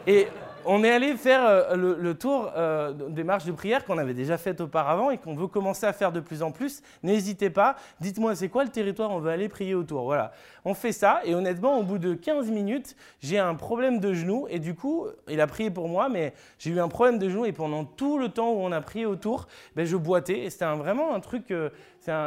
Et 0.09 0.27
on 0.65 0.83
est 0.83 0.91
allé 0.91 1.15
faire 1.17 1.47
euh, 1.47 1.77
le, 1.77 2.15
tour 2.15 2.51
euh, 2.57 2.93
des 2.93 3.23
marches 3.23 3.45
de 3.45 3.53
prière 3.53 3.85
qu'on 3.85 3.97
avait 3.97 4.15
déjà 4.15 4.39
faites 4.39 4.61
auparavant 4.61 5.11
et 5.11 5.19
qu'on 5.19 5.37
veut 5.37 5.47
commencer 5.47 5.87
à 5.87 5.93
faire 5.93 6.11
de 6.11 6.19
plus 6.19 6.43
en 6.43 6.51
plus. 6.51 6.83
N'hésitez 7.05 7.49
pas, 7.49 7.77
dites-moi 8.01 8.35
c'est 8.35 8.49
quoi 8.49 8.65
le 8.65 8.71
territoire, 8.71 9.13
on 9.13 9.21
veut 9.21 9.31
aller 9.31 9.49
prier 9.49 9.77
autour? 9.77 10.03
Voilà, 10.03 10.33
on 10.65 10.75
fait 10.75 10.93
ça 10.93 11.21
et 11.25 11.35
honnêtement, 11.35 11.79
au 11.79 11.83
bout 11.83 11.99
de 11.99 12.15
15 12.15 12.51
minutes, 12.51 12.97
j'ai 13.21 13.39
un 13.39 13.55
problème 13.55 14.01
de 14.01 14.13
genou 14.13 14.47
et 14.49 14.59
du 14.59 14.75
coup, 14.75 15.07
il 15.29 15.41
a 15.41 15.47
prié 15.47 15.71
pour 15.71 15.89
moi, 15.89 16.09
mais 16.09 16.35
j'ai 16.59 16.71
eu 16.71 16.81
un 16.81 16.89
problème 16.89 17.19
de 17.19 17.29
genou 17.29 17.45
et 17.45 17.53
pendant 17.53 17.85
tout 17.85 18.19
le 18.19 18.29
temps 18.29 18.53
où 18.53 18.59
on 18.59 18.73
a 18.73 18.81
prié 18.81 19.07
autour, 19.07 19.47
ben, 19.75 19.85
je 19.85 19.97
boitais 19.97 20.41
et 20.41 20.51
c'était 20.51 20.73
vraiment 20.75 21.15
un 21.15 21.21
truc, 21.21 21.51
euh, 21.51 21.71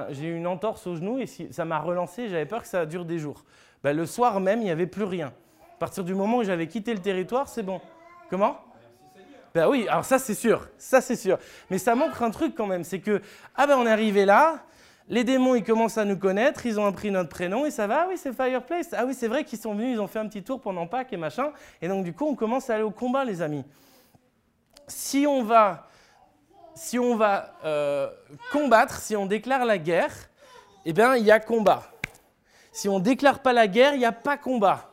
j'ai 0.09 0.27
eu 0.27 0.35
une 0.35 0.47
entorse 0.47 0.87
au 0.87 0.95
genou 0.95 1.19
et 1.19 1.27
ça 1.27 1.65
m'a 1.65 1.79
relancé, 1.79 2.29
j'avais 2.29 2.45
peur 2.45 2.61
que 2.61 2.67
ça 2.67 2.85
dure 2.85 3.05
des 3.05 3.19
jours. 3.19 3.43
Ben, 3.83 3.95
le 3.95 4.05
soir 4.05 4.39
même, 4.39 4.59
il 4.61 4.65
n'y 4.65 4.71
avait 4.71 4.87
plus 4.87 5.03
rien. 5.03 5.27
À 5.75 5.79
partir 5.79 6.03
du 6.03 6.15
moment 6.15 6.37
où 6.37 6.43
j'avais 6.43 6.67
quitté 6.67 6.93
le 6.93 7.01
territoire, 7.01 7.47
c'est 7.49 7.63
bon. 7.63 7.81
Comment? 8.29 8.57
Ben 9.53 9.67
oui, 9.67 9.87
alors 9.87 10.03
ça 10.03 10.17
c'est 10.17 10.33
sûr, 10.33 10.67
ça 10.79 10.99
c'est 10.99 11.15
sûr. 11.15 11.37
Mais 11.69 11.77
ça 11.77 11.93
montre 11.93 12.23
un 12.23 12.31
truc 12.31 12.55
quand 12.55 12.65
même, 12.65 12.83
c'est 12.83 12.99
que, 12.99 13.21
ah 13.55 13.67
ben 13.67 13.77
on 13.77 13.85
est 13.85 13.91
arrivé 13.91 14.25
là, 14.25 14.63
les 15.09 15.23
démons 15.23 15.55
ils 15.55 15.63
commencent 15.63 15.97
à 15.97 16.05
nous 16.05 16.17
connaître, 16.17 16.65
ils 16.65 16.79
ont 16.79 16.85
appris 16.85 17.11
notre 17.11 17.29
prénom 17.29 17.65
et 17.65 17.71
ça 17.71 17.87
va, 17.87 18.03
ah 18.03 18.05
oui 18.09 18.15
c'est 18.17 18.33
Fireplace, 18.33 18.89
ah 18.93 19.05
oui 19.05 19.13
c'est 19.13 19.27
vrai 19.27 19.43
qu'ils 19.43 19.59
sont 19.59 19.73
venus, 19.73 19.95
ils 19.95 19.99
ont 19.99 20.07
fait 20.07 20.19
un 20.19 20.27
petit 20.27 20.43
tour 20.43 20.61
pendant 20.61 20.87
Pâques 20.87 21.13
et 21.13 21.17
machin, 21.17 21.51
et 21.81 21.87
donc 21.87 22.03
du 22.03 22.13
coup 22.13 22.25
on 22.25 22.35
commence 22.35 22.69
à 22.69 22.75
aller 22.75 22.83
au 22.83 22.91
combat 22.91 23.25
les 23.25 23.41
amis. 23.41 23.65
Si 24.87 25.25
on 25.27 25.43
va, 25.43 25.87
si 26.75 26.99
on 26.99 27.15
va 27.15 27.53
euh, 27.65 28.09
combattre, 28.51 28.99
si 28.99 29.15
on 29.15 29.25
déclare 29.25 29.65
la 29.65 29.77
guerre, 29.77 30.13
eh 30.85 30.93
bien 30.93 31.15
il 31.15 31.25
y 31.25 31.31
a 31.31 31.39
combat. 31.39 31.83
Si 32.71 32.89
on 32.89 32.99
ne 32.99 33.03
déclare 33.03 33.39
pas 33.39 33.53
la 33.53 33.67
guerre, 33.67 33.93
il 33.93 33.99
n'y 33.99 34.05
a 34.05 34.11
pas 34.11 34.37
combat. 34.37 34.92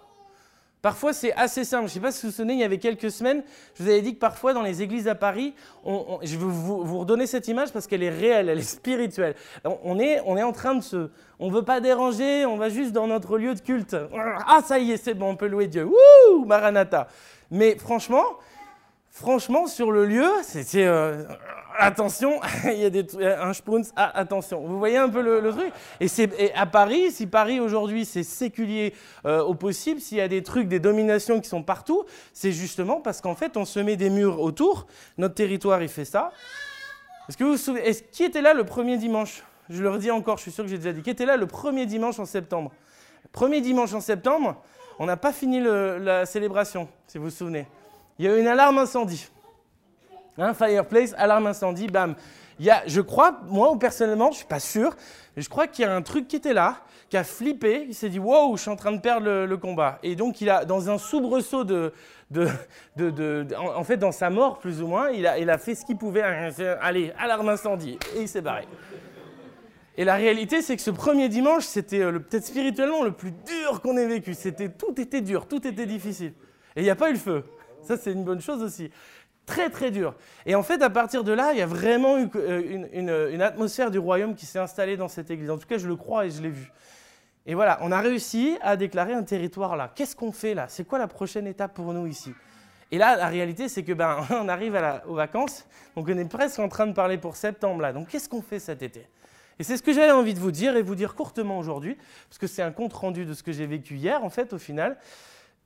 Parfois, 0.83 1.13
c'est 1.13 1.33
assez 1.35 1.65
simple. 1.65 1.83
Je 1.83 1.91
ne 1.91 1.95
sais 1.95 2.01
pas 2.01 2.13
si 2.13 2.23
vous 2.23 2.31
vous 2.31 2.37
souvenez, 2.37 2.55
il 2.55 2.61
y 2.61 2.65
avait 2.65 2.79
quelques 2.79 3.11
semaines, 3.11 3.43
je 3.75 3.83
vous 3.83 3.89
avais 3.91 4.01
dit 4.01 4.15
que 4.15 4.19
parfois, 4.19 4.55
dans 4.55 4.63
les 4.63 4.81
églises 4.83 5.09
à 5.09 5.15
Paris, 5.15 5.55
je 5.85 6.37
vais 6.37 6.37
vous, 6.37 6.99
redonner 7.01 7.27
cette 7.27 7.49
image 7.49 7.73
parce 7.73 7.87
qu'elle 7.87 8.03
est 8.03 8.11
réelle, 8.11 8.49
elle 8.49 8.59
est 8.59 8.63
spirituelle. 8.63 9.35
On 9.65 9.99
est, 9.99 10.21
on 10.25 10.37
est 10.37 10.43
en 10.43 10.53
train 10.53 10.75
de 10.75 10.83
se... 10.83 11.11
On 11.39 11.49
ne 11.49 11.55
veut 11.55 11.65
pas 11.65 11.81
déranger, 11.81 12.45
on 12.47 12.57
va 12.57 12.69
juste 12.69 12.93
dans 12.93 13.07
notre 13.07 13.39
lieu 13.39 13.55
de 13.55 13.61
culte. 13.61 13.97
Ah, 14.47 14.61
ça 14.65 14.79
y 14.79 14.93
est, 14.93 14.97
c'est 14.97 15.15
bon, 15.15 15.31
on 15.31 15.37
peut 15.37 15.47
louer 15.47 15.67
Dieu. 15.67 15.85
Wouh, 15.85 16.45
Maranatha. 16.45 17.09
Mais 17.51 17.77
franchement, 17.77 18.25
franchement, 19.11 19.67
sur 19.67 19.91
le 19.91 20.07
lieu. 20.07 20.31
Euh, 20.77 21.25
attention, 21.81 22.41
il 22.65 22.79
y 22.79 23.25
a 23.27 23.45
un 23.45 23.53
spoons, 23.53 23.83
ah, 23.97 24.17
attention. 24.19 24.61
Vous 24.67 24.79
voyez 24.79 24.97
un 24.97 25.09
peu 25.09 25.23
le, 25.23 25.51
truc? 25.51 25.73
Et, 26.01 26.55
à 26.55 26.67
Paris, 26.67 27.11
si 27.11 27.27
Paris 27.27 27.61
aujourd'hui 27.61 28.05
c'est 28.05 28.23
séculier 28.23 28.95
euh, 29.27 29.43
au 29.43 29.55
possible, 29.55 30.01
s'il 30.01 30.19
y 30.19 30.21
a 30.21 30.29
des 30.29 30.43
trucs, 30.43 30.69
des 30.69 30.81
dominations 30.81 31.41
qui 31.41 31.49
sont 31.49 31.63
partout, 31.63 32.05
c'est 32.33 32.53
justement 32.53 33.01
parce 33.01 33.21
qu'en 33.21 33.35
fait 33.35 33.57
on 33.57 33.65
se 33.65 33.81
met 33.81 33.97
des 33.97 34.11
murs 34.11 34.41
autour. 34.41 34.87
Notre 35.19 35.35
territoire 35.35 35.83
il 35.83 35.89
fait 35.89 36.05
ça. 36.05 36.33
Est-ce 37.29 37.37
que 37.37 37.45
vous 37.45 37.57
souvenez 37.57 37.95
Qui 38.13 38.25
était 38.25 38.43
là 38.43 38.55
le 38.55 38.65
premier 38.65 38.97
dimanche? 38.97 39.43
Je 39.69 39.83
le 39.83 39.91
redis 39.91 40.11
encore, 40.11 40.37
je 40.37 40.43
suis 40.43 40.53
sûr 40.53 40.65
que 40.65 40.71
j'ai 40.71 40.79
déjà 40.79 40.93
dit. 40.93 41.03
Qui 41.03 41.11
était 41.11 41.27
là 41.27 41.37
le 41.37 41.47
premier 41.47 41.87
dimanche 41.87 42.19
en 42.19 42.25
septembre? 42.25 42.73
Premier 43.33 43.61
dimanche 43.61 43.95
en 43.95 44.01
septembre, 44.01 44.61
on 44.99 45.07
n'a 45.07 45.17
pas 45.17 45.33
fini 45.33 45.61
la 45.61 46.27
célébration, 46.27 46.89
si 47.07 47.19
vous 47.19 47.25
vous 47.25 47.31
souvenez. 47.31 47.69
Il 48.19 48.25
y 48.25 48.29
a 48.29 48.37
eu 48.37 48.41
une 48.41 48.49
alarme 48.49 48.79
incendie. 48.79 49.29
Hein, 50.41 50.55
fireplace, 50.55 51.15
alarme 51.19 51.49
incendie, 51.49 51.87
bam. 51.87 52.15
Il 52.59 52.65
y 52.65 52.71
a, 52.71 52.83
je 52.87 53.03
crois, 53.03 53.41
moi 53.49 53.79
personnellement, 53.79 54.27
je 54.27 54.31
ne 54.31 54.37
suis 54.37 54.47
pas 54.47 54.59
sûr, 54.59 54.97
mais 55.37 55.43
je 55.43 55.49
crois 55.51 55.67
qu'il 55.67 55.85
y 55.85 55.89
a 55.89 55.95
un 55.95 56.01
truc 56.01 56.29
qui 56.29 56.37
était 56.37 56.55
là, 56.55 56.79
qui 57.11 57.17
a 57.19 57.25
flippé, 57.25 57.85
il 57.89 57.95
s'est 57.95 58.09
dit 58.09 58.19
wow, 58.19 58.57
je 58.57 58.63
suis 58.63 58.71
en 58.71 58.77
train 58.77 58.93
de 58.93 59.01
perdre 59.01 59.45
le, 59.45 59.57
combat. 59.59 59.99
Et 60.03 60.17
donc, 60.17 60.41
il 60.41 60.49
a, 60.49 60.65
dans 60.65 60.89
un 60.89 60.97
soubresaut 60.97 61.65
de, 61.65 61.93
de, 62.31 62.49
de, 62.97 63.47
en, 63.57 63.85
fait, 63.85 63.99
dans 63.99 64.13
sa 64.13 64.31
mort 64.31 64.59
plus 64.59 64.81
ou 64.81 64.87
moins, 64.87 65.11
il 65.11 65.27
a, 65.27 65.39
il 65.39 65.51
a 65.51 65.59
fait 65.59 65.75
ce 65.75 65.85
qu'il 65.85 65.97
pouvait. 65.97 66.23
Allez, 66.23 67.13
alarme 67.19 67.51
incendie, 67.51 67.99
et 68.17 68.23
il 68.23 68.29
s'est 68.29 68.41
barré. 68.41 68.67
Et 69.99 70.05
la 70.05 70.15
réalité, 70.15 70.63
c'est 70.63 70.77
que 70.77 70.83
ce 70.83 70.91
premier 70.91 71.29
dimanche, 71.29 71.65
c'était 71.65 72.01
euh, 72.01 72.19
peut-être 72.19 72.47
spirituellement 72.47 73.03
le 73.03 73.13
plus 73.13 73.33
dur 73.33 73.83
qu'on 73.83 73.99
ait 73.99 74.07
vécu. 74.07 74.33
C'était, 74.33 74.71
tout 74.71 74.99
était 74.99 75.21
dur, 75.21 75.47
tout 75.47 75.67
était 75.67 75.85
difficile. 75.85 76.33
Et 76.75 76.81
il 76.81 76.85
n'y 76.85 76.91
a 76.91 76.97
pas 76.97 77.11
eu 77.11 77.15
le 77.15 77.19
feu. 77.19 77.45
Ça, 77.83 77.97
c'est 77.97 78.13
une 78.13 78.25
bonne 78.25 78.41
chose 78.41 78.63
aussi 78.63 78.91
très 79.51 79.69
très 79.69 79.91
dur. 79.91 80.15
Et 80.47 80.55
en 80.55 80.63
fait, 80.63 80.81
à 80.81 80.91
partir 80.91 81.25
de 81.25 81.33
là, 81.33 81.53
il 81.53 81.59
y 81.59 81.63
a 81.63 81.67
vraiment 81.67 82.19
eu 82.19 82.29
euh, 82.37 83.31
une, 83.33 83.43
atmosphère 83.43 83.91
du 83.91 83.99
royaume 83.99 84.37
qui 84.37 84.47
s'est 84.47 84.61
installée 84.61 84.97
dans 84.97 85.09
cette 85.09 85.31
église. 85.31 85.51
En 85.51 85.59
tout 85.59 85.67
cas, 85.67 85.77
je 85.77 85.89
le 85.89 85.97
crois 85.97 86.27
et 86.27 86.31
je 86.31 86.41
l'ai 86.41 86.51
vu. 86.51 86.73
Et 87.47 87.55
voilà, 87.55 87.79
on 87.83 87.91
a 87.91 88.01
réussi 88.01 88.57
à 88.63 88.77
déclarer 88.77 89.13
un 89.13 89.25
territoire 89.25 89.77
là. 89.77 89.91
Qu'est-ce 89.95 90.15
qu'on 90.15 90.31
fait 90.31 90.55
là? 90.55 90.67
C'est 90.69 90.87
quoi 90.87 91.01
la 91.01 91.09
prochaine 91.09 91.49
étape 91.49 91.75
pour 91.75 91.93
nous 91.93 92.07
ici? 92.07 92.33
Et 92.93 92.99
là, 92.99 93.17
la 93.17 93.27
réalité, 93.27 93.69
c'est 93.69 93.83
que 93.83 93.93
ben, 93.93 94.25
on 94.31 94.49
arrive 94.49 94.77
à 94.77 95.03
aux 95.09 95.15
vacances, 95.15 95.67
donc 95.97 96.09
on 96.09 96.17
est 96.17 96.25
presque 96.25 96.61
en 96.61 96.69
train 96.69 96.87
de 96.87 96.93
parler 96.93 97.19
pour 97.19 97.35
septembre 97.35 97.83
là. 97.83 97.93
Donc 97.93 98.09
qu'est-ce 98.09 98.29
qu'on 98.29 98.43
fait 98.43 98.61
cet 98.61 98.83
été? 98.83 99.07
Et 99.59 99.65
c'est 99.65 99.77
ce 99.77 99.83
que 99.83 99.93
j'avais 99.93 100.13
envie 100.13 100.33
de 100.33 100.39
vous 100.39 100.53
dire 100.53 100.77
et 100.77 100.83
vous 100.83 100.95
dire 100.95 101.15
courtement 101.15 101.59
aujourd'hui, 101.59 101.97
parce 102.29 102.39
que 102.39 102.47
c'est 102.47 102.63
un 102.63 102.71
compte 102.71 102.95
rendu 102.95 103.27
de 103.27 103.35
ce 103.35 103.43
que 103.43 103.53
j'ai 103.53 103.67
vécu 103.67 103.97
hier 103.97 104.23
en 104.25 104.31
fait 104.31 104.53
au 104.53 104.59
final 104.59 104.97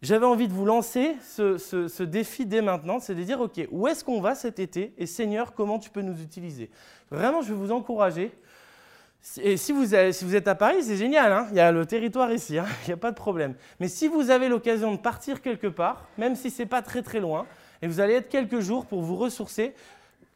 j'avais 0.04 0.26
envie 0.26 0.48
de 0.48 0.52
vous 0.52 0.66
lancer 0.66 1.16
ce, 1.22 2.02
défi 2.02 2.44
dès 2.44 2.60
maintenant, 2.60 3.00
c'est 3.00 3.14
de 3.14 3.22
dire, 3.22 3.40
OK, 3.40 3.66
où 3.70 3.88
est-ce 3.88 4.04
qu'on 4.04 4.20
va 4.20 4.34
cet 4.34 4.58
été 4.58 4.92
Et 4.98 5.06
Seigneur, 5.06 5.54
comment 5.54 5.78
tu 5.78 5.88
peux 5.88 6.02
nous 6.02 6.20
utiliser? 6.20 6.70
Vraiment, 7.10 7.40
je 7.40 7.48
vais 7.48 7.58
vous 7.58 7.72
encourager. 7.72 8.30
Et 9.40 9.56
si 9.56 9.72
vous, 9.72 9.94
êtes 9.94 10.48
à 10.48 10.54
Paris, 10.54 10.82
c'est 10.82 10.96
génial, 10.96 11.32
hein. 11.32 11.46
il 11.50 11.56
y 11.56 11.60
a 11.60 11.72
le 11.72 11.86
territoire 11.86 12.30
ici, 12.30 12.58
hein. 12.58 12.66
il 12.84 12.88
n'y 12.88 12.92
a 12.92 12.98
pas 12.98 13.10
de 13.10 13.16
problème. 13.16 13.54
Mais 13.80 13.88
si 13.88 14.06
vous 14.06 14.28
avez 14.28 14.48
l'occasion 14.48 14.92
de 14.92 14.98
partir 14.98 15.40
quelque 15.40 15.68
part, 15.68 16.06
même 16.18 16.36
si 16.36 16.50
ce 16.50 16.62
n'est 16.62 16.68
pas 16.68 16.82
très 16.82 17.00
très 17.00 17.20
loin, 17.20 17.46
et 17.80 17.86
vous 17.86 18.00
allez 18.00 18.12
être 18.12 18.28
quelques 18.28 18.60
jours 18.60 18.84
pour 18.84 19.00
vous 19.00 19.16
ressourcer, 19.16 19.74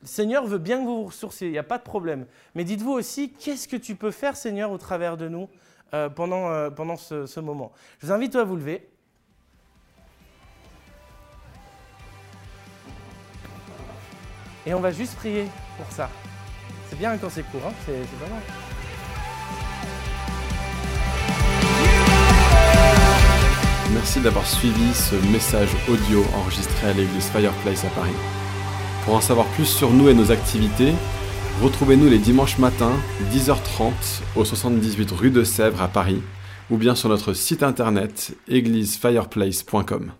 Seigneur 0.02 0.46
veut 0.46 0.58
bien 0.58 0.78
que 0.78 0.84
vous 0.84 1.02
vous 1.02 1.08
ressourciez, 1.08 1.48
il 1.48 1.52
n'y 1.52 1.58
a 1.58 1.62
pas 1.62 1.76
de 1.76 1.82
problème. 1.82 2.24
Mais 2.54 2.64
dites-vous 2.64 2.92
aussi, 2.92 3.32
qu'est-ce 3.32 3.68
que 3.68 3.76
tu 3.76 3.96
peux 3.96 4.12
faire, 4.12 4.34
Seigneur, 4.34 4.70
au 4.70 4.78
travers 4.78 5.18
de 5.18 5.28
nous 5.28 5.50
euh, 5.92 6.08
pendant, 6.08 6.48
euh, 6.48 6.70
pendant 6.70 6.96
ce, 6.96 7.26
ce 7.26 7.40
moment? 7.40 7.72
Je 7.98 8.06
vous 8.06 8.12
invite 8.12 8.34
à 8.36 8.44
vous 8.44 8.56
lever. 8.56 8.88
Et 14.68 14.74
on 14.74 14.80
va 14.80 14.92
juste 14.92 15.14
prier 15.16 15.46
pour 15.78 15.90
ça. 15.90 16.10
C'est 16.90 16.98
bien 16.98 17.16
quand 17.16 17.30
c'est 17.30 17.42
court, 17.44 17.62
hein 17.66 17.72
c'est 17.86 17.92
pas 17.92 18.28
mal. 18.28 18.42
Merci 23.94 24.20
d'avoir 24.20 24.46
suivi 24.46 24.92
ce 24.92 25.14
message 25.32 25.70
audio 25.88 26.22
enregistré 26.36 26.88
à 26.88 26.92
l'église 26.92 27.30
Fireplace 27.30 27.86
à 27.86 27.88
Paris. 27.88 28.12
Pour 29.06 29.14
en 29.14 29.22
savoir 29.22 29.46
plus 29.46 29.64
sur 29.64 29.90
nous 29.90 30.10
et 30.10 30.14
nos 30.14 30.30
activités, 30.32 30.92
retrouvez-nous 31.62 32.10
les 32.10 32.18
dimanches 32.18 32.58
matins, 32.58 32.96
10h30, 33.32 33.92
au 34.36 34.44
78 34.44 35.10
rue 35.12 35.30
de 35.30 35.44
Sèvres 35.44 35.80
à 35.80 35.88
Paris, 35.88 36.20
ou 36.68 36.76
bien 36.76 36.94
sur 36.94 37.08
notre 37.08 37.32
site 37.32 37.62
internet 37.62 38.36
églisefireplace.com. 38.48 40.12